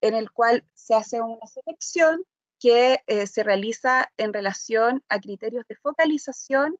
en 0.00 0.14
el 0.14 0.30
cual 0.30 0.64
se 0.74 0.94
hace 0.94 1.20
una 1.20 1.46
selección 1.46 2.22
que 2.58 3.02
eh, 3.06 3.26
se 3.26 3.42
realiza 3.42 4.10
en 4.16 4.32
relación 4.32 5.02
a 5.08 5.20
criterios 5.20 5.64
de 5.68 5.76
focalización, 5.76 6.76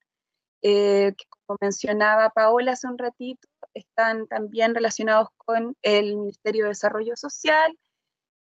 eh, 0.62 1.12
que 1.16 1.24
como 1.28 1.58
mencionaba 1.60 2.30
Paola 2.30 2.72
hace 2.72 2.86
un 2.86 2.98
ratito, 2.98 3.46
están 3.74 4.26
también 4.26 4.74
relacionados 4.74 5.28
con 5.36 5.76
el 5.82 6.16
Ministerio 6.16 6.64
de 6.64 6.70
Desarrollo 6.70 7.14
Social, 7.16 7.78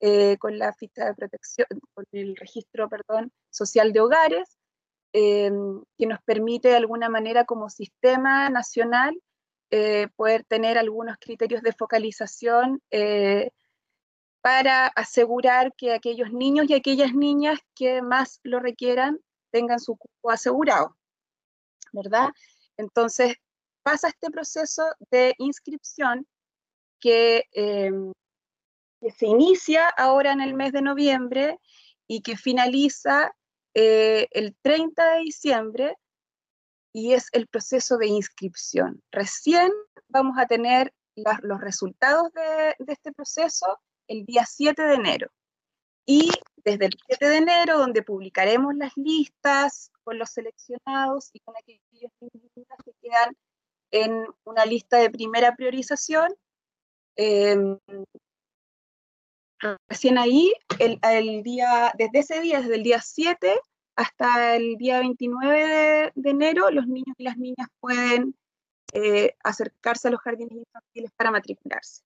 eh, 0.01 0.37
con 0.39 0.59
la 0.59 0.73
ficha 0.73 1.07
de 1.07 1.15
protección, 1.15 1.67
con 1.95 2.05
el 2.13 2.37
registro, 2.37 2.89
perdón, 2.89 3.33
social 3.51 3.93
de 3.93 4.01
hogares, 4.01 4.59
que 5.13 6.07
nos 6.09 6.21
permite 6.25 6.71
de 6.71 6.77
alguna 6.77 7.09
manera 7.09 7.45
como 7.45 7.71
sistema 7.71 8.51
nacional 8.51 9.17
poder 10.17 10.43
tener 10.45 10.77
algunos 10.77 11.19
criterios 11.21 11.63
de 11.63 11.73
focalización 11.73 12.81
para 14.45 14.89
asegurar 14.89 15.73
que 15.75 15.95
aquellos 15.95 16.31
niños 16.31 16.69
y 16.69 16.75
aquellas 16.75 17.15
niñas 17.15 17.59
que 17.75 18.03
más 18.03 18.41
lo 18.43 18.61
requieran 18.61 19.19
tengan 19.51 19.81
su 19.81 19.97
cupo 19.97 20.31
asegurado, 20.31 20.99
¿verdad? 21.93 22.29
Entonces, 22.77 23.37
pasa 23.83 24.09
este 24.09 24.31
proceso 24.31 24.83
de 25.11 25.35
inscripción 25.39 26.27
que, 27.01 27.45
em, 27.53 28.13
que, 29.04 29.11
se 29.11 29.26
inicia 29.26 29.88
ahora 29.88 30.32
en 30.32 30.40
el 30.40 30.54
mes 30.54 30.73
de 30.73 30.82
noviembre 30.82 31.58
y 32.06 32.23
que 32.23 32.37
finaliza 32.37 33.34
eh, 33.75 34.28
el 34.30 34.56
30 34.62 35.14
de 35.14 35.20
diciembre 35.20 35.96
y 36.92 37.12
es 37.12 37.28
el 37.32 37.46
proceso 37.49 37.99
de 37.99 38.06
inscripción. 38.06 39.02
Recién 39.11 39.70
vamos 40.08 40.38
a 40.38 40.46
tener 40.46 40.94
los 41.42 41.61
resultados 41.61 42.32
de, 42.32 42.75
de 42.78 42.92
este 42.92 43.12
proceso 43.12 43.78
el 44.08 44.25
día 44.25 44.45
7 44.47 44.82
de 44.82 44.95
enero. 44.95 45.30
Y 46.06 46.30
desde 46.56 46.86
el 46.86 46.93
7 47.06 47.28
de 47.28 47.36
enero, 47.36 47.78
donde 47.78 48.02
publicaremos 48.02 48.75
las 48.75 48.93
listas 48.97 49.90
con 50.02 50.19
los 50.19 50.30
seleccionados 50.30 51.30
y 51.32 51.40
con 51.40 51.56
aquellos 51.56 52.12
que 52.21 52.93
quedan 53.02 53.36
en 53.90 54.26
una 54.45 54.67
lista 54.67 54.99
de 54.99 55.10
primera 55.10 55.54
priorización, 55.56 56.34
em, 57.17 57.78
recién 59.89 60.19
ahí, 60.19 60.53
el, 60.79 61.43
día, 61.43 61.93
desde 61.97 62.19
ese 62.19 62.41
día, 62.41 62.61
desde 62.61 62.77
el 62.77 62.83
día 62.83 63.00
7 63.00 63.61
hasta 63.97 64.57
el 64.57 64.77
día 64.77 64.99
29 64.99 66.13
de, 66.15 66.31
enero, 66.31 66.71
los 66.71 66.87
niños 66.87 67.15
y 67.17 67.25
las 67.25 67.37
niñas 67.37 67.69
pueden 67.81 68.37
eh, 68.93 69.35
acercarse 69.43 70.09
a 70.09 70.11
los 70.11 70.21
jardines 70.21 70.59
infantiles 70.59 71.11
para 71.17 71.31
matricularse. 71.31 72.03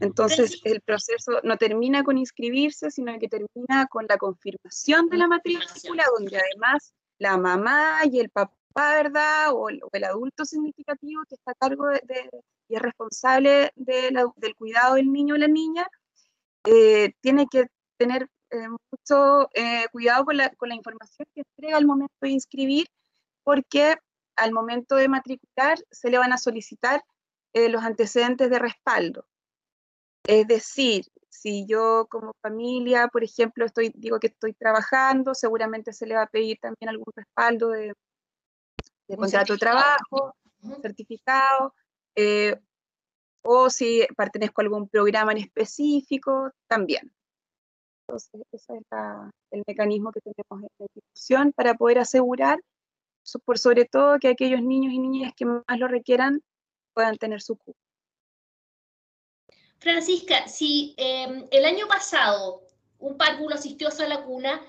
Entonces, 0.00 0.60
el 0.64 0.80
proceso 0.80 1.40
no 1.42 1.56
termina 1.58 2.02
con 2.02 2.16
inscribirse, 2.16 2.90
sino 2.90 3.18
que 3.18 3.28
termina 3.28 3.86
con 3.90 4.06
la 4.08 4.16
confirmación 4.16 5.08
de 5.10 5.18
la 5.18 5.26
matrícula, 5.26 6.04
donde 6.16 6.38
además 6.38 6.94
la 7.18 7.36
mamá 7.36 8.00
y 8.10 8.18
el 8.18 8.30
papá, 8.30 8.54
¿verdad? 8.74 9.52
O 9.52 9.68
el, 9.68 10.04
adulto 10.04 10.46
significativo 10.46 11.22
que 11.28 11.34
está 11.34 11.52
a 11.52 11.54
cargo 11.54 11.88
de, 11.88 12.30
y 12.68 12.76
es 12.76 12.82
responsable 12.82 13.72
del 13.76 14.54
cuidado 14.56 14.94
del 14.94 15.12
niño 15.12 15.34
o 15.34 15.38
la 15.38 15.48
niña, 15.48 15.86
eh, 16.64 17.12
tiene 17.20 17.46
que 17.50 17.66
tener 17.96 18.28
eh, 18.50 18.68
mucho 18.68 19.48
eh, 19.54 19.86
cuidado 19.92 20.24
con 20.24 20.36
la, 20.36 20.50
con 20.50 20.68
la 20.68 20.74
información 20.74 21.26
que 21.34 21.42
entrega 21.42 21.76
al 21.76 21.86
momento 21.86 22.14
de 22.20 22.30
inscribir, 22.30 22.86
porque 23.44 23.96
al 24.36 24.52
momento 24.52 24.96
de 24.96 25.08
matricular 25.08 25.78
se 25.90 26.10
le 26.10 26.18
van 26.18 26.32
a 26.32 26.38
solicitar 26.38 27.02
los 27.52 27.82
antecedentes 27.82 28.48
de 28.48 28.60
respaldo. 28.60 29.26
Es 30.24 30.46
decir, 30.46 31.06
si 31.30 31.66
yo 31.66 32.06
como 32.10 32.32
familia, 32.42 33.08
por 33.08 33.24
ejemplo, 33.24 33.64
estoy, 33.64 33.92
digo 33.94 34.18
que 34.20 34.26
estoy 34.28 34.52
trabajando, 34.52 35.34
seguramente 35.34 35.92
se 35.92 36.06
le 36.06 36.16
va 36.16 36.22
a 36.22 36.26
pedir 36.26 36.58
también 36.60 36.88
algún 36.88 37.12
respaldo 37.14 37.70
de, 37.70 37.94
contrato 39.16 39.54
de 39.54 39.58
trabajo, 39.58 40.34
certificado, 40.82 41.74
eh, 42.14 42.60
o 43.42 43.70
si 43.70 44.06
pertenezco 44.16 44.60
a 44.60 44.64
algún 44.64 44.88
programa 44.88 45.32
en 45.32 45.38
específico, 45.38 46.50
también. 46.66 47.12
Entonces, 48.06 48.40
ese 48.52 48.72
es 48.74 48.86
el 49.52 49.64
mecanismo 49.66 50.10
que 50.12 50.20
tenemos 50.20 50.64
en 50.64 50.68
la 50.78 50.86
institución 50.86 51.52
para 51.52 51.74
poder 51.74 52.00
asegurar, 52.00 52.58
por 53.44 53.58
sobre 53.58 53.84
todo, 53.84 54.18
que 54.18 54.28
aquellos 54.28 54.62
niños 54.62 54.92
y 54.92 54.98
niñas 54.98 55.32
que 55.36 55.44
más 55.44 55.78
lo 55.78 55.86
requieran 55.86 56.42
puedan 56.92 57.16
tener 57.16 57.40
su 57.40 57.56
cupo. 57.56 57.78
Francisca, 59.78 60.46
si 60.46 60.94
em, 60.98 61.46
el 61.50 61.64
año 61.64 61.86
pasado 61.88 62.62
un 62.98 63.16
párvulo 63.16 63.54
asistió 63.54 63.88
a 63.88 64.06
la 64.06 64.24
cuna, 64.24 64.60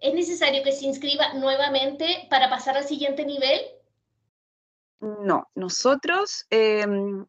¿es 0.00 0.14
necesario 0.14 0.62
que 0.62 0.72
se 0.72 0.86
inscriba 0.86 1.32
nuevamente 1.34 2.26
para 2.30 2.48
pasar 2.48 2.76
al 2.76 2.84
siguiente 2.84 3.24
nivel? 3.24 3.60
No, 5.00 5.48
nosotros 5.54 6.46
em, 6.50 7.26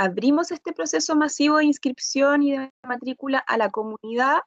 abrimos 0.00 0.50
este 0.50 0.72
proceso 0.72 1.14
masivo 1.14 1.58
de 1.58 1.66
inscripción 1.66 2.42
y 2.42 2.56
de 2.56 2.72
matrícula 2.82 3.38
a 3.38 3.58
la 3.58 3.68
comunidad 3.68 4.38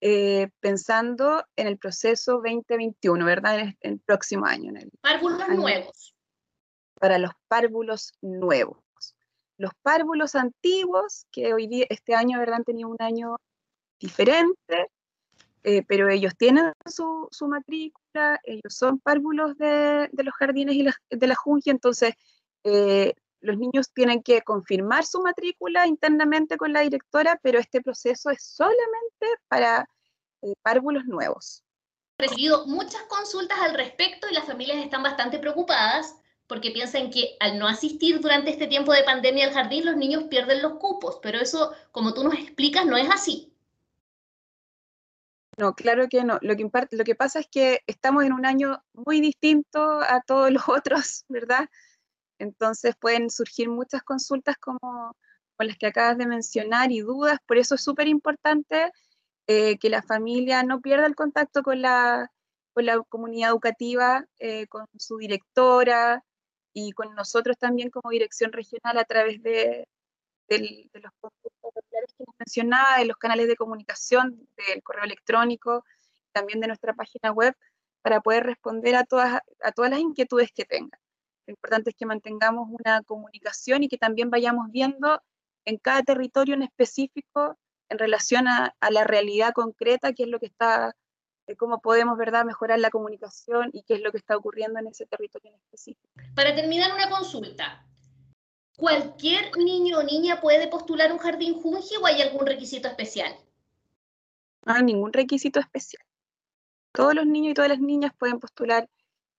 eh, 0.00 0.48
pensando 0.58 1.44
en 1.54 1.68
el 1.68 1.78
proceso 1.78 2.40
2021, 2.42 3.24
¿verdad? 3.24 3.60
En 3.60 3.76
el, 3.82 4.00
próximo 4.00 4.46
año. 4.46 4.72
En 4.76 4.90
párvulos 5.00 5.48
nuevos. 5.48 6.14
Para 6.98 7.18
los 7.18 7.30
párvulos 7.46 8.14
nuevos. 8.20 8.78
Los 9.58 9.70
párvulos 9.80 10.34
antiguos, 10.34 11.26
que 11.30 11.54
hoy 11.54 11.68
día, 11.68 11.86
este 11.88 12.16
año, 12.16 12.40
¿verdad? 12.40 12.56
Han 12.56 12.64
tenido 12.64 12.88
un 12.88 12.96
año 12.98 13.36
diferente, 14.00 14.88
eh, 15.62 15.84
pero 15.86 16.08
ellos 16.08 16.32
tienen 16.36 16.72
su, 16.84 17.28
matrícula, 17.48 18.40
ellos 18.42 18.74
son 18.74 18.98
párvulos 18.98 19.56
de, 19.56 20.10
los 20.12 20.34
jardines 20.34 20.74
y 20.74 20.84
de 20.84 21.26
la 21.28 21.36
Junji, 21.36 21.70
entonces 21.70 22.14
eh, 22.64 23.14
los 23.46 23.58
niños 23.58 23.90
tienen 23.92 24.22
que 24.22 24.42
confirmar 24.42 25.04
su 25.04 25.20
matrícula 25.20 25.86
internamente 25.86 26.56
con 26.56 26.72
la 26.72 26.80
directora, 26.80 27.38
pero 27.42 27.58
este 27.58 27.80
proceso 27.80 28.30
es 28.30 28.42
solamente 28.42 29.26
para 29.48 29.88
eh, 30.42 30.54
párvulos 30.62 31.04
nuevos. 31.06 31.62
He 32.18 32.24
recibido 32.24 32.66
muchas 32.66 33.02
consultas 33.04 33.58
al 33.60 33.74
respecto 33.74 34.28
y 34.28 34.34
las 34.34 34.44
familias 34.44 34.78
están 34.78 35.02
bastante 35.02 35.38
preocupadas 35.38 36.16
porque 36.46 36.70
piensan 36.70 37.10
que 37.10 37.36
al 37.40 37.58
no 37.58 37.66
asistir 37.66 38.20
durante 38.20 38.50
este 38.50 38.66
tiempo 38.66 38.92
de 38.92 39.02
pandemia 39.02 39.46
al 39.46 39.54
jardín, 39.54 39.84
los 39.84 39.96
niños 39.96 40.24
pierden 40.24 40.62
los 40.62 40.74
cupos, 40.74 41.18
pero 41.22 41.40
eso, 41.40 41.72
como 41.90 42.14
tú 42.14 42.24
nos 42.24 42.34
explicas, 42.34 42.86
no 42.86 42.96
es 42.96 43.08
así. 43.10 43.52
No, 45.56 45.74
claro 45.74 46.06
que 46.08 46.22
no. 46.22 46.38
Lo 46.42 46.54
que, 46.54 46.70
lo 46.90 47.04
que 47.04 47.14
pasa 47.14 47.40
es 47.40 47.48
que 47.48 47.80
estamos 47.86 48.24
en 48.24 48.32
un 48.32 48.44
año 48.44 48.82
muy 48.92 49.20
distinto 49.20 50.00
a 50.00 50.22
todos 50.26 50.50
los 50.50 50.62
otros, 50.68 51.24
¿verdad? 51.28 51.68
Entonces 52.38 52.94
pueden 52.96 53.30
surgir 53.30 53.68
muchas 53.68 54.02
consultas 54.02 54.56
como, 54.58 55.14
las 55.58 55.76
que 55.78 55.86
acabas 55.86 56.18
de 56.18 56.26
mencionar 56.26 56.92
y 56.92 57.00
dudas. 57.00 57.38
Por 57.46 57.58
eso 57.58 57.76
es 57.76 57.82
súper 57.82 58.08
importante 58.08 58.92
eh, 59.46 59.78
que 59.78 59.90
la 59.90 60.02
familia 60.02 60.62
no 60.62 60.80
pierda 60.80 61.06
el 61.06 61.14
contacto 61.14 61.62
con 61.62 61.82
la, 61.82 62.30
con 62.74 62.86
la 62.86 63.02
comunidad 63.08 63.50
educativa, 63.50 64.26
eh, 64.38 64.66
con 64.66 64.86
su 64.98 65.18
directora, 65.18 66.22
y 66.78 66.92
con 66.92 67.14
nosotros 67.14 67.56
también 67.56 67.88
como 67.88 68.10
dirección 68.10 68.52
regional 68.52 68.98
a 68.98 69.04
través 69.06 69.42
de, 69.42 69.88
de 70.46 70.90
los 70.92 71.10
populares 71.22 72.12
que 72.18 72.24
les 72.24 72.34
mencionaba, 72.38 72.98
de 72.98 73.06
los 73.06 73.16
canales 73.16 73.48
de 73.48 73.56
comunicación, 73.56 74.46
del 74.58 74.82
correo 74.82 75.04
electrónico, 75.04 75.86
también 76.32 76.60
de 76.60 76.66
nuestra 76.66 76.92
página 76.92 77.32
web, 77.32 77.56
para 78.02 78.20
poder 78.20 78.44
responder 78.44 78.94
a 78.94 79.04
todas, 79.04 79.40
a 79.62 79.72
todas 79.72 79.90
las 79.90 80.00
inquietudes 80.00 80.52
que 80.52 80.66
tengan. 80.66 81.00
Lo 81.46 81.52
importante 81.52 81.90
es 81.90 81.96
que 81.96 82.06
mantengamos 82.06 82.68
una 82.70 83.02
comunicación 83.02 83.84
y 83.84 83.88
que 83.88 83.98
también 83.98 84.30
vayamos 84.30 84.70
viendo 84.70 85.22
en 85.64 85.78
cada 85.78 86.02
territorio 86.02 86.54
en 86.54 86.62
específico 86.62 87.56
en 87.88 87.98
relación 87.98 88.48
a, 88.48 88.74
la 88.90 89.04
realidad 89.04 89.52
concreta, 89.52 90.12
qué 90.12 90.24
es 90.24 90.28
lo 90.28 90.40
que 90.40 90.46
está, 90.46 90.96
eh, 91.46 91.56
cómo 91.56 91.80
podemos 91.80 92.18
¿verdad? 92.18 92.44
mejorar 92.44 92.80
la 92.80 92.90
comunicación 92.90 93.70
y 93.72 93.82
qué 93.82 93.94
es 93.94 94.00
lo 94.00 94.10
que 94.10 94.18
está 94.18 94.36
ocurriendo 94.36 94.80
en 94.80 94.88
ese 94.88 95.06
territorio 95.06 95.50
en 95.50 95.56
específico. 95.56 96.08
Para 96.34 96.54
terminar, 96.54 96.92
una 96.92 97.08
consulta. 97.08 97.86
¿Cualquier 98.76 99.56
niño 99.56 99.98
o 99.98 100.02
niña 100.02 100.40
puede 100.40 100.68
postular 100.68 101.12
un 101.12 101.18
jardín 101.18 101.54
Junji 101.54 101.96
o 101.96 102.06
hay 102.06 102.22
algún 102.22 102.44
requisito 102.44 102.88
especial? 102.88 103.34
No 104.64 104.74
hay 104.74 104.82
ningún 104.82 105.12
requisito 105.12 105.60
especial. 105.60 106.04
Todos 106.92 107.14
los 107.14 107.26
niños 107.26 107.52
y 107.52 107.54
todas 107.54 107.70
las 107.70 107.80
niñas 107.80 108.12
pueden 108.18 108.40
postular 108.40 108.88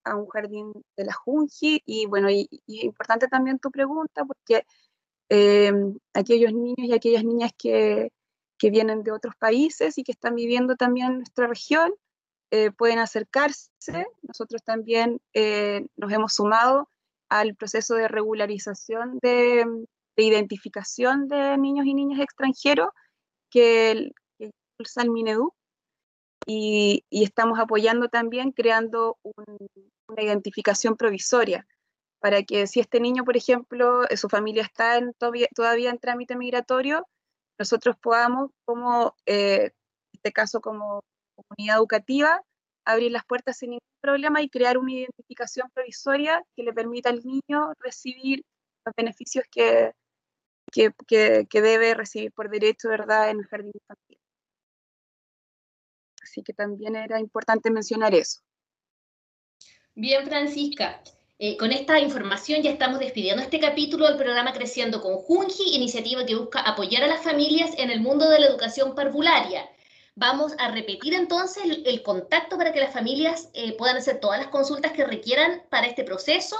a 0.08 0.16
un 0.16 0.28
jardín 0.28 0.72
de 0.96 1.06
la 1.06 1.14
Junji 1.14 1.82
y 1.86 2.06
bueno, 2.06 2.30
y, 2.30 2.48
importante 2.68 3.28
también 3.28 3.60
tu 3.60 3.72
pregunta 3.72 4.26
porque 4.26 4.66
eh, 5.30 5.74
aquellos 6.14 6.54
niños 6.54 6.88
y 6.88 6.94
aquellas 6.94 7.24
niñas 7.24 7.52
que, 7.58 8.12
que 8.58 8.70
vienen 8.70 9.04
de 9.04 9.12
otros 9.12 9.36
países 9.36 9.98
y 9.98 10.04
que 10.04 10.12
están 10.12 10.36
viviendo 10.36 10.76
también 10.76 11.08
en 11.08 11.18
nuestra 11.20 11.48
región, 11.48 11.94
eh, 12.52 12.72
pueden 12.72 13.00
acercarse. 13.00 13.72
Nosotros 14.22 14.64
también 14.64 15.20
eh, 15.34 15.86
nos 15.98 16.12
hemos 16.12 16.34
sumado 16.34 16.90
al 17.30 17.56
proceso 17.56 17.96
de 17.96 18.08
regularización 18.08 19.20
de, 19.22 19.66
identificación 20.16 21.28
de 21.28 21.58
niños 21.58 21.86
y 21.86 21.94
niñas 21.94 22.22
extranjeros 22.22 22.90
que, 23.50 24.12
el 24.40 25.10
Minedu 25.10 25.54
y, 26.48 27.04
estamos 27.12 27.60
apoyando 27.60 28.08
también 28.08 28.52
creando 28.52 29.18
una 29.24 30.24
identificación 30.24 30.96
provisoria 30.96 31.68
para 32.20 32.42
que 32.44 32.66
si 32.68 32.80
este 32.80 33.00
niño, 33.00 33.26
por 33.26 33.38
ejemplo, 33.38 34.04
su 34.16 34.30
familia 34.30 34.64
está 34.64 34.98
en, 34.98 35.14
todavía, 35.14 35.48
todavía 35.54 35.90
en 35.92 36.00
trámite 36.00 36.36
migratorio, 36.36 37.06
nosotros 37.60 37.98
podamos, 38.02 38.52
como 38.66 39.16
eh, 39.26 39.66
en 39.66 39.72
este 40.14 40.32
caso 40.32 40.62
como 40.62 41.02
comunidad 41.36 41.78
educativa, 41.78 42.42
abrir 42.86 43.12
las 43.12 43.26
puertas 43.26 43.58
sin 43.58 43.72
ningún 43.72 43.82
problema 44.02 44.42
y 44.42 44.50
crear 44.50 44.78
una 44.78 44.94
identificación 44.94 45.70
provisoria 45.74 46.44
que 46.56 46.64
le 46.64 46.74
permita 46.74 47.10
al 47.10 47.22
niño 47.24 47.74
recibir 47.80 48.42
los 48.86 48.94
beneficios 48.96 49.46
que, 49.52 49.92
que, 50.72 50.94
que, 51.50 51.62
debe 51.62 51.94
recibir 51.94 52.32
por 52.32 52.50
derecho, 52.50 52.90
¿verdad?, 52.90 53.30
en 53.30 53.40
el 53.40 53.48
jardín 53.48 53.74
infantil. 53.74 54.17
Así 56.30 56.44
que 56.44 56.54
también 56.54 56.96
era 56.96 57.20
importante 57.20 57.72
mencionar 57.72 58.14
eso. 58.14 58.42
Bien, 59.96 60.24
Francisca. 60.26 61.02
Eh, 61.40 61.56
con 61.56 61.72
esta 61.72 62.00
información 62.00 62.64
ya 62.64 62.72
estamos 62.72 63.00
despidiendo 63.00 63.44
este 63.44 63.60
capítulo 63.60 64.08
del 64.08 64.18
programa 64.18 64.54
Creciendo 64.54 65.02
con 65.02 65.18
Junji, 65.18 65.76
iniciativa 65.76 66.26
que 66.26 66.36
busca 66.36 66.62
apoyar 66.62 67.04
a 67.04 67.08
las 67.08 67.24
familias 67.24 67.72
en 67.78 67.92
el 67.92 68.02
mundo 68.02 68.28
de 68.30 68.40
la 68.40 68.48
educación 68.48 68.96
parvularia. 68.96 69.70
Vamos 70.16 70.54
a 70.58 70.72
repetir 70.72 71.14
entonces 71.14 71.64
el, 71.86 72.02
contacto 72.02 72.58
para 72.58 72.74
que 72.74 72.80
las 72.80 72.92
familias 72.92 73.52
eh, 73.54 73.78
puedan 73.78 73.98
hacer 73.98 74.20
todas 74.20 74.40
las 74.40 74.50
consultas 74.50 74.94
que 74.94 75.06
requieran 75.06 75.62
para 75.70 75.86
este 75.86 76.04
proceso. 76.04 76.58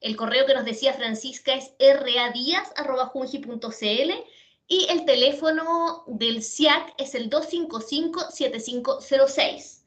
El 0.00 0.16
correo 0.16 0.44
que 0.44 0.54
nos 0.54 0.64
decía 0.64 0.92
Francisca 0.92 1.54
es 1.54 1.72
radías.junji.cl 1.78 4.12
y 4.68 4.86
el 4.90 5.04
teléfono 5.04 6.04
del 6.06 6.42
CIAC 6.42 6.94
es 6.98 7.14
el 7.14 7.30
255-7506. 7.30 9.84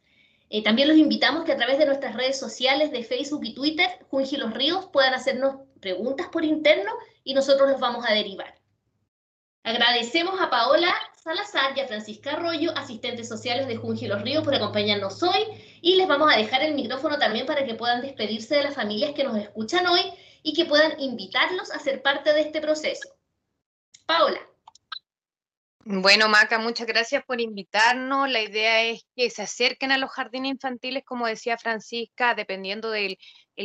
Eh, 0.52 0.63
también 0.63 0.88
los 0.88 0.98
invitamos 0.98 1.44
que 1.44 1.52
a 1.52 1.58
través 1.58 1.78
de 1.78 1.86
nuestras 1.86 2.15
redes 2.15 2.39
sociales 2.39 2.92
de 2.92 3.04
Facebook 3.04 3.42
y 3.44 3.54
Twitter, 3.54 3.88
Junji 4.10 4.38
Los 4.38 4.54
Ríos, 4.54 4.88
puedan 4.92 5.13
hacernos 5.13 5.58
preguntas 5.80 6.28
por 6.30 6.44
interno 6.44 6.92
y 7.24 7.34
nosotros 7.34 7.70
los 7.70 7.80
vamos 7.80 8.04
a 8.08 8.13
derivar. 8.13 8.56
Agradecemos 9.63 10.42
a 10.42 10.50
Paola 10.50 10.94
Salazar 11.22 11.78
y 11.78 11.82
a 11.82 11.88
Francisca 11.88 12.32
Arroyo, 12.32 12.72
asistentes 12.76 13.28
sociales 13.28 13.68
de 13.68 13.76
Junji 13.76 14.08
Los 14.08 14.22
Ríos, 14.22 14.44
por 14.44 14.56
acompañarnos 14.56 15.22
hoy 15.22 15.44
y 15.82 15.98
les 15.98 16.08
vamos 16.08 16.34
a 16.34 16.38
dejar 16.38 16.63
el 16.63 16.74
micrófono 16.74 17.20
también 17.20 17.46
para 17.46 17.65
que 17.65 17.76
puedan 17.76 18.02
despedirse 18.02 18.56
de 18.56 18.63
las 18.63 18.74
familias 18.74 19.13
que 19.13 19.26
nos 19.26 19.38
escuchan 19.38 19.86
hoy 19.86 20.02
y 20.42 20.54
que 20.54 20.65
puedan 20.65 21.00
invitarlos 21.00 21.72
a 21.72 21.80
ser 21.80 22.02
parte 22.02 22.34
de 22.34 22.42
este 22.42 22.62
proceso. 22.62 23.10
Paola. 24.06 24.39
Bueno, 25.91 26.30
Maca, 26.30 26.60
muchas 26.60 26.86
gracias 26.86 27.23
por 27.25 27.41
invitarnos. 27.41 28.30
La 28.30 28.43
idea 28.43 28.84
es 28.84 29.08
que 29.15 29.32
se 29.32 29.41
acerquen 29.41 29.91
a 29.91 29.97
los 29.97 30.12
jardines 30.12 30.52
infantiles, 30.52 31.04
como 31.04 31.25
decía 31.25 31.58
Francisca, 31.58 32.36
dependiendo 32.36 32.91
del 32.91 33.17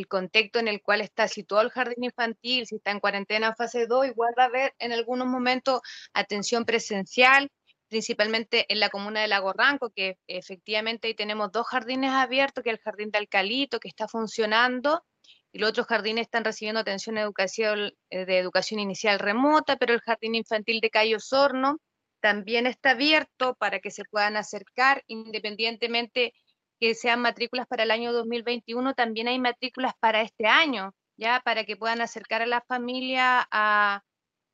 contexto 0.09 0.59
en 0.59 0.69
el 0.69 0.81
cual 0.81 1.03
está 1.03 1.29
situado 1.29 1.63
el 1.65 1.71
jardín 1.71 2.03
infantil, 2.03 2.67
si 2.67 2.77
está 2.77 2.93
en 2.93 3.01
cuarentena 3.01 3.49
en 3.49 3.57
fase 3.57 3.87
2, 3.87 4.07
igual 4.07 4.33
va 4.39 4.45
a 4.45 4.47
haber 4.47 4.75
en 4.79 4.93
algunos 4.93 5.27
momentos 5.27 5.83
atención 6.15 6.65
presencial, 6.65 7.51
principalmente 7.91 8.65
en 8.73 8.81
la 8.81 8.89
comuna 8.89 9.21
de 9.21 9.29
Lago 9.29 9.53
Ranco, 9.53 9.91
que 9.91 10.17
efectivamente 10.27 11.09
ahí 11.09 11.15
tenemos 11.15 11.53
dos 11.53 11.67
jardines 11.67 12.13
abiertos, 12.13 12.65
que 12.65 12.71
es 12.71 12.77
el 12.79 12.83
jardín 12.83 13.11
de 13.11 13.19
Alcalito, 13.19 13.79
que 13.81 13.89
está 13.89 14.09
funcionando, 14.09 15.05
y 15.53 15.59
los 15.59 15.69
otros 15.69 15.87
jardines 15.87 16.23
están 16.23 16.45
recibiendo 16.45 16.81
atención 16.81 17.19
educación, 17.19 17.93
eh, 18.09 18.25
de 18.25 18.39
educación 18.39 18.81
inicial 18.81 19.19
remota, 19.19 19.77
pero 19.77 19.93
el 19.93 20.01
jardín 20.01 20.37
infantil 20.37 20.81
de 20.81 20.89
Cayo 20.89 21.21
Sorno 21.21 21.81
también 22.25 22.67
está 22.67 22.93
abierto 22.93 23.55
para 23.57 23.81
que 23.81 23.91
se 23.91 24.03
puedan 24.07 24.39
acercar, 24.39 25.03
independientemente 25.09 26.33
que 26.81 26.95
sean 26.95 27.21
matrículas 27.21 27.67
para 27.67 27.83
el 27.83 27.91
año 27.91 28.15
2021, 28.15 28.95
también 28.95 29.29
hay 29.29 29.39
matrículas 29.39 29.93
para 30.01 30.23
este 30.23 30.47
año, 30.47 30.95
ya 31.19 31.43
para 31.45 31.65
que 31.65 31.77
puedan 31.77 32.01
acercar 32.01 32.41
a 32.41 32.47
la 32.47 32.63
familia 32.63 33.47
a, 33.51 34.01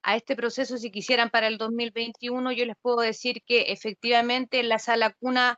a 0.03 0.17
este 0.17 0.35
proceso 0.35 0.79
si 0.79 0.91
quisieran 0.91 1.31
para 1.31 1.47
el 1.47 1.59
2021. 1.59 2.51
Yo 2.51 2.67
les 2.67 2.75
puedo 2.83 3.03
decir 3.03 3.41
que 3.47 3.71
efectivamente 3.71 4.59
en 4.59 4.69
la 4.69 4.81
sala 4.81 5.15
cuna 5.21 5.57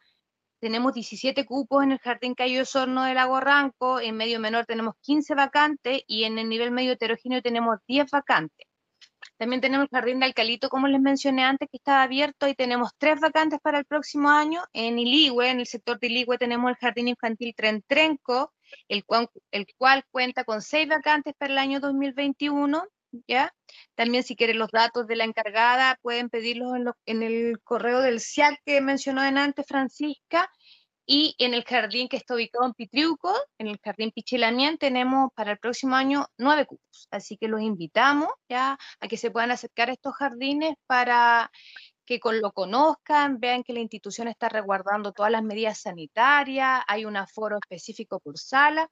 tenemos 0.60 0.92
17 0.92 1.46
cupos 1.46 1.82
en 1.82 1.92
el 1.92 1.98
Jardín 1.98 2.34
Cayo 2.34 2.66
Sorno 2.66 3.04
de 3.04 3.14
Lago 3.14 3.40
Ranco, 3.40 4.00
en 4.00 4.18
medio 4.18 4.38
menor 4.38 4.66
tenemos 4.66 4.96
15 5.00 5.34
vacantes 5.34 6.02
y 6.06 6.24
en 6.24 6.38
el 6.38 6.50
nivel 6.50 6.72
medio 6.72 6.92
heterogéneo 6.92 7.40
tenemos 7.40 7.78
10 7.88 8.10
vacantes. 8.10 8.66
También 9.42 9.60
tenemos 9.60 9.88
el 9.90 9.98
Jardín 9.98 10.20
de 10.20 10.26
Alcalito, 10.26 10.68
como 10.68 10.86
les 10.86 11.00
mencioné 11.00 11.42
antes, 11.42 11.68
que 11.68 11.78
está 11.78 12.04
abierto 12.04 12.46
y 12.46 12.54
tenemos 12.54 12.92
tres 12.96 13.18
vacantes 13.18 13.58
para 13.60 13.80
el 13.80 13.84
próximo 13.84 14.30
año. 14.30 14.62
En 14.72 15.00
Iligüe, 15.00 15.50
en 15.50 15.58
el 15.58 15.66
sector 15.66 15.98
de 15.98 16.06
Iligüe, 16.06 16.38
tenemos 16.38 16.70
el 16.70 16.76
Jardín 16.76 17.08
Infantil 17.08 17.52
Trentrenco, 17.52 18.52
el 18.86 19.04
cual, 19.04 19.28
el 19.50 19.66
cual 19.76 20.04
cuenta 20.12 20.44
con 20.44 20.62
seis 20.62 20.88
vacantes 20.88 21.34
para 21.36 21.54
el 21.54 21.58
año 21.58 21.80
2021. 21.80 22.84
¿Ya? 23.26 23.52
También 23.96 24.22
si 24.22 24.36
quieren 24.36 24.60
los 24.60 24.70
datos 24.70 25.08
de 25.08 25.16
la 25.16 25.24
encargada, 25.24 25.98
pueden 26.02 26.30
pedirlos 26.30 26.76
en, 26.76 26.92
en 27.06 27.22
el 27.24 27.60
correo 27.64 28.00
del 28.00 28.20
CIAC 28.20 28.60
que 28.64 28.80
mencionó 28.80 29.22
antes 29.22 29.66
Francisca, 29.66 30.48
y 31.06 31.34
en 31.38 31.54
el 31.54 31.64
jardín 31.64 32.08
que 32.08 32.16
está 32.16 32.34
ubicado 32.34 32.64
en 32.66 32.74
Pitriuco, 32.74 33.34
en 33.58 33.66
el 33.66 33.78
jardín 33.82 34.12
Pichilamien, 34.12 34.78
tenemos 34.78 35.30
para 35.34 35.52
el 35.52 35.58
próximo 35.58 35.96
año 35.96 36.26
nueve 36.38 36.66
cupos. 36.66 37.08
Así 37.10 37.36
que 37.36 37.48
los 37.48 37.60
invitamos 37.60 38.28
ya 38.48 38.78
a 39.00 39.08
que 39.08 39.16
se 39.16 39.30
puedan 39.30 39.50
acercar 39.50 39.90
a 39.90 39.92
estos 39.92 40.14
jardines 40.14 40.74
para 40.86 41.50
que 42.06 42.20
lo 42.40 42.52
conozcan, 42.52 43.40
vean 43.40 43.62
que 43.62 43.72
la 43.72 43.80
institución 43.80 44.28
está 44.28 44.48
resguardando 44.48 45.12
todas 45.12 45.32
las 45.32 45.42
medidas 45.42 45.80
sanitarias, 45.80 46.82
hay 46.86 47.04
un 47.04 47.16
aforo 47.16 47.58
específico 47.58 48.20
por 48.20 48.38
sala, 48.38 48.88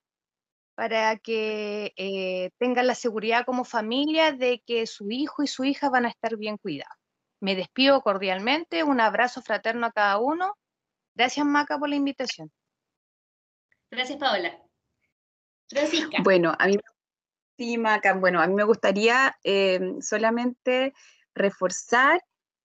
para 0.75 1.17
que 1.19 1.93
eh, 1.97 2.51
tengan 2.59 2.87
la 2.87 2.95
seguridad 2.95 3.45
como 3.45 3.65
familia 3.65 4.33
de 4.33 4.63
que 4.67 4.87
su 4.87 5.11
hijo 5.11 5.43
y 5.43 5.47
su 5.47 5.65
hija 5.65 5.91
van 5.91 6.07
a 6.07 6.09
estar 6.09 6.37
bien 6.37 6.57
cuidados. 6.57 6.97
Me 7.41 7.55
despido 7.55 8.01
cordialmente, 8.03 8.85
un 8.85 9.01
abrazo 9.01 9.43
fraterno 9.43 9.87
a 9.87 9.93
cada 9.93 10.19
uno 10.19 10.57
Gracias, 11.21 11.45
Maca, 11.45 11.79
por 11.79 11.91
la 11.91 11.97
invitación. 11.97 12.51
Gracias, 13.91 14.19
Paola. 14.19 14.59
Francisca. 15.69 16.17
Bueno, 16.25 16.55
a 16.59 16.67
mí, 16.67 16.79
sí, 17.59 17.77
Maca, 17.77 18.15
bueno, 18.15 18.41
a 18.41 18.47
mí 18.47 18.55
me 18.55 18.65
gustaría 18.65 19.37
em, 19.43 20.01
solamente 20.01 20.95
reforzar 21.35 22.25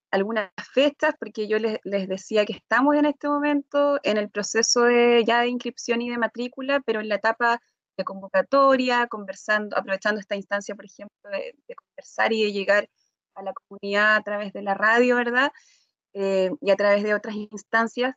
algunas 0.10 0.52
fechas, 0.72 1.16
porque 1.20 1.50
yo 1.50 1.60
les, 1.60 1.82
decía 1.84 2.46
que 2.46 2.54
estamos 2.54 2.96
en 2.96 3.08
este 3.08 3.28
momento 3.28 4.00
en 4.04 4.16
el 4.16 4.30
proceso 4.30 4.84
de, 4.84 5.26
ya 5.28 5.42
de 5.42 5.50
inscripción 5.50 6.02
y 6.02 6.10
de 6.10 6.18
matrícula, 6.18 6.80
pero 6.80 7.02
en 7.02 7.10
la 7.10 7.16
etapa 7.16 7.62
de 7.98 8.06
convocatoria, 8.06 9.08
conversando, 9.08 9.78
aprovechando 9.78 10.22
esta 10.22 10.38
instancia, 10.38 10.76
por 10.76 10.86
ejemplo, 10.86 11.30
de, 11.30 11.76
conversar 11.76 12.32
y 12.32 12.46
de 12.46 12.54
llegar 12.54 12.90
a 13.34 13.44
la 13.44 13.52
comunidad 13.52 14.16
a 14.16 14.24
través 14.24 14.54
de 14.54 14.62
la 14.62 14.76
radio, 14.76 15.18
¿verdad? 15.18 15.52
Eh, 16.14 16.52
y 16.62 16.72
a 16.72 16.78
través 16.78 17.04
de 17.04 17.14
otras 17.14 17.36
instancias 17.36 18.16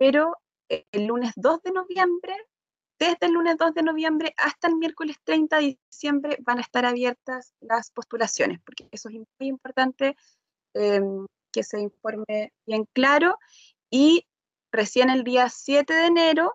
pero 0.00 0.38
eh, 0.70 0.86
el 0.92 1.04
lunes 1.04 1.32
2 1.36 1.62
de 1.62 1.72
noviembre 1.72 2.34
desde 2.98 3.26
el 3.26 3.32
lunes 3.32 3.56
2 3.58 3.74
de 3.74 3.82
noviembre 3.82 4.34
hasta 4.38 4.68
el 4.68 4.76
miércoles 4.76 5.16
30 5.24 5.56
de 5.56 5.78
diciembre 5.90 6.38
van 6.40 6.58
a 6.58 6.62
estar 6.62 6.86
abiertas 6.86 7.54
las 7.60 7.90
postulaciones, 7.90 8.60
porque 8.64 8.88
eso 8.92 9.10
es 9.10 9.14
muy 9.14 9.48
importante 9.48 10.16
em, 10.74 11.26
que 11.52 11.62
se 11.62 11.80
informe 11.80 12.52
bien 12.66 12.86
claro. 12.94 13.38
Y 13.90 14.26
recién 14.72 15.10
el 15.10 15.24
día 15.24 15.48
7 15.50 15.92
de 15.92 16.06
enero 16.06 16.54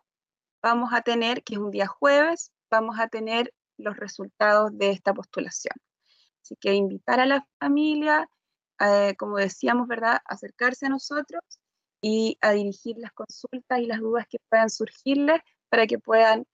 vamos 0.62 0.91
a 0.93 1.01
tener, 1.01 1.43
que 1.43 1.55
es 1.55 1.60
un 1.60 1.71
día 1.71 1.88
jueves, 1.88 2.51
vamos 2.71 2.99
a 2.99 3.10
tener 3.10 3.51
los 3.77 3.97
resultados 3.97 4.69
de 4.77 4.91
esta 4.91 5.13
postulación. 5.13 5.75
Así 6.43 6.55
que 6.60 6.73
invitar 6.73 7.19
a 7.19 7.25
la 7.25 7.47
familia, 7.60 8.27
eh, 8.79 9.15
como 9.17 9.38
decíamos, 9.38 9.88
¿verdad?, 9.88 10.19
acercarse 10.25 10.86
a 10.86 10.89
nosotros 10.89 11.41
y 12.08 12.38
a 12.41 12.52
dirigir 12.52 12.98
las 13.00 13.12
consultas 13.13 13.80
y 13.80 13.88
las 13.88 14.00
dudas 14.00 14.28
que 14.30 14.38
puedan 14.48 14.70
surgirles 14.70 15.41
para 15.70 15.88
que 15.88 15.98
puedan 15.98 16.46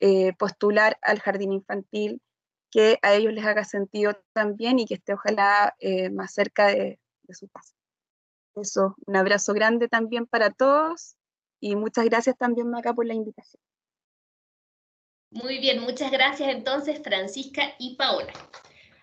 eh, 0.00 0.32
postular 0.38 0.96
al 1.02 1.20
jardín 1.20 1.52
infantil 1.52 2.22
que 2.70 2.98
a 3.02 3.12
ellos 3.12 3.34
les 3.34 3.44
haga 3.44 3.64
sentido 3.64 4.18
también 4.32 4.78
y 4.78 4.86
que 4.86 4.94
esté 4.94 5.12
ojalá 5.12 5.74
eh, 5.78 6.08
más 6.08 6.32
cerca 6.32 6.68
de, 6.68 6.98
de 7.24 7.34
su 7.34 7.48
casa. 7.48 7.74
Eso, 8.54 8.96
un 9.06 9.16
abrazo 9.16 9.52
grande 9.52 9.88
también 9.88 10.24
para 10.24 10.48
todos 10.50 11.16
y 11.60 11.76
muchas 11.76 12.06
gracias 12.06 12.38
también, 12.38 12.70
Maca, 12.70 12.94
por 12.94 13.04
la 13.04 13.12
invitación. 13.12 13.60
Muy 15.32 15.58
bien, 15.58 15.82
muchas 15.82 16.10
gracias 16.12 16.48
entonces, 16.48 17.02
Francisca 17.02 17.74
y 17.78 17.96
Paola. 17.96 18.32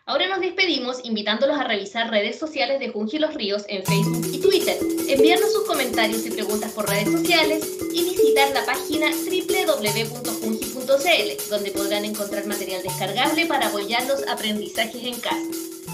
Ahora 0.06 0.28
nos 0.28 0.42
despedimos 0.42 1.06
invitándolos 1.06 1.58
a 1.60 1.64
revisar 1.64 2.10
redes 2.10 2.40
sociales 2.40 2.80
de 2.80 2.90
Junji 2.90 3.20
Los 3.20 3.36
Ríos 3.36 3.64
en 3.68 3.86
Facebook 3.86 4.28
y 4.34 4.40
Twitter, 4.40 4.78
enviarnos 5.08 5.54
sus 5.54 5.66
comentarios 5.66 6.26
y 6.26 6.32
preguntas 6.32 6.72
por 6.72 6.90
redes 6.90 7.12
sociales 7.12 7.78
y 7.94 8.04
visitar 8.04 8.52
la 8.52 8.66
página 8.66 9.10
www.junji.cl, 9.12 10.80
donde 11.50 11.72
podrán 11.72 12.06
encontrar 12.06 12.48
material 12.48 12.82
descargable 12.82 13.46
para 13.46 13.68
apoyar 13.68 14.06
los 14.08 14.28
aprendizajes 14.28 15.04
en 15.04 15.20
casa. 15.20 15.46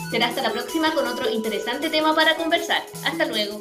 Será 0.10 0.28
hasta 0.28 0.42
la 0.42 0.54
próxima 0.54 0.94
con 0.94 1.06
otro 1.06 1.30
interesante 1.30 1.90
tema 1.90 2.16
para 2.16 2.38
conversar. 2.38 2.86
Hasta 3.04 3.26
luego. 3.26 3.60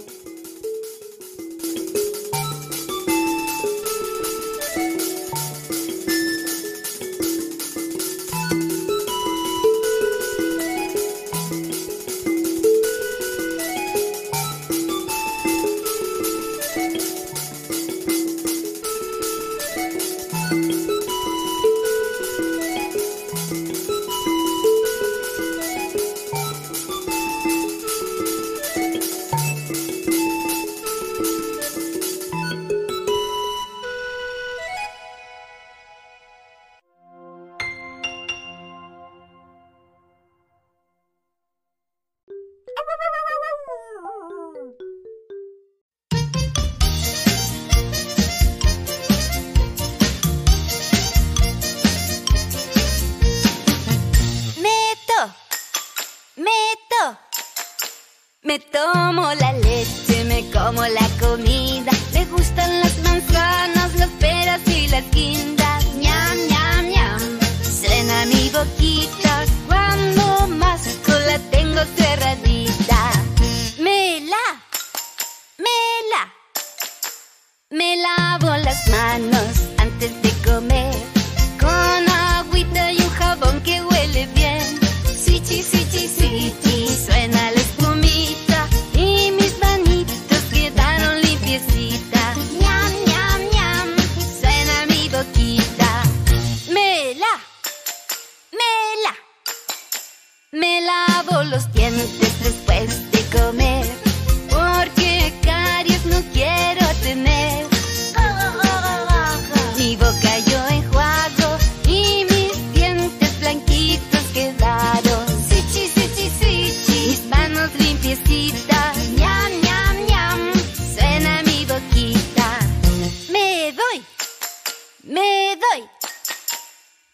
Me 125.06 125.56
doy. 125.56 125.88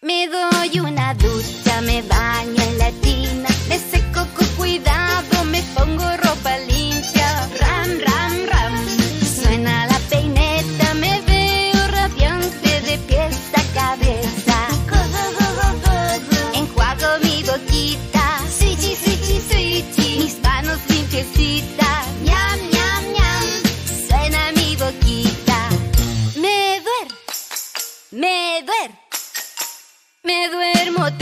Me 0.01 0.27
doy 0.27 0.79
una 0.79 1.13
ducha, 1.13 1.81
me 1.81 2.01
baño 2.01 2.61
en 2.61 2.77
la 2.77 2.91
tina, 3.01 3.49
me 3.69 3.77
seco 3.77 4.27
con 4.35 4.47
cuidado, 4.57 5.43
me 5.45 5.61
pongo 5.75 6.03
ropa 6.17 6.57
limpia. 6.57 6.92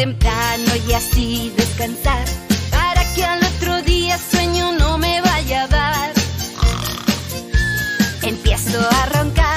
Temprano 0.01 0.71
y 0.87 0.93
así 0.93 1.53
descansar 1.55 2.25
para 2.71 3.03
que 3.13 3.23
al 3.23 3.39
otro 3.43 3.83
día 3.83 4.17
sueño 4.17 4.71
no 4.71 4.97
me 4.97 5.21
vaya 5.21 5.65
a 5.65 5.67
dar. 5.67 6.11
Empiezo 8.23 8.79
a 8.79 9.05
roncar 9.05 9.50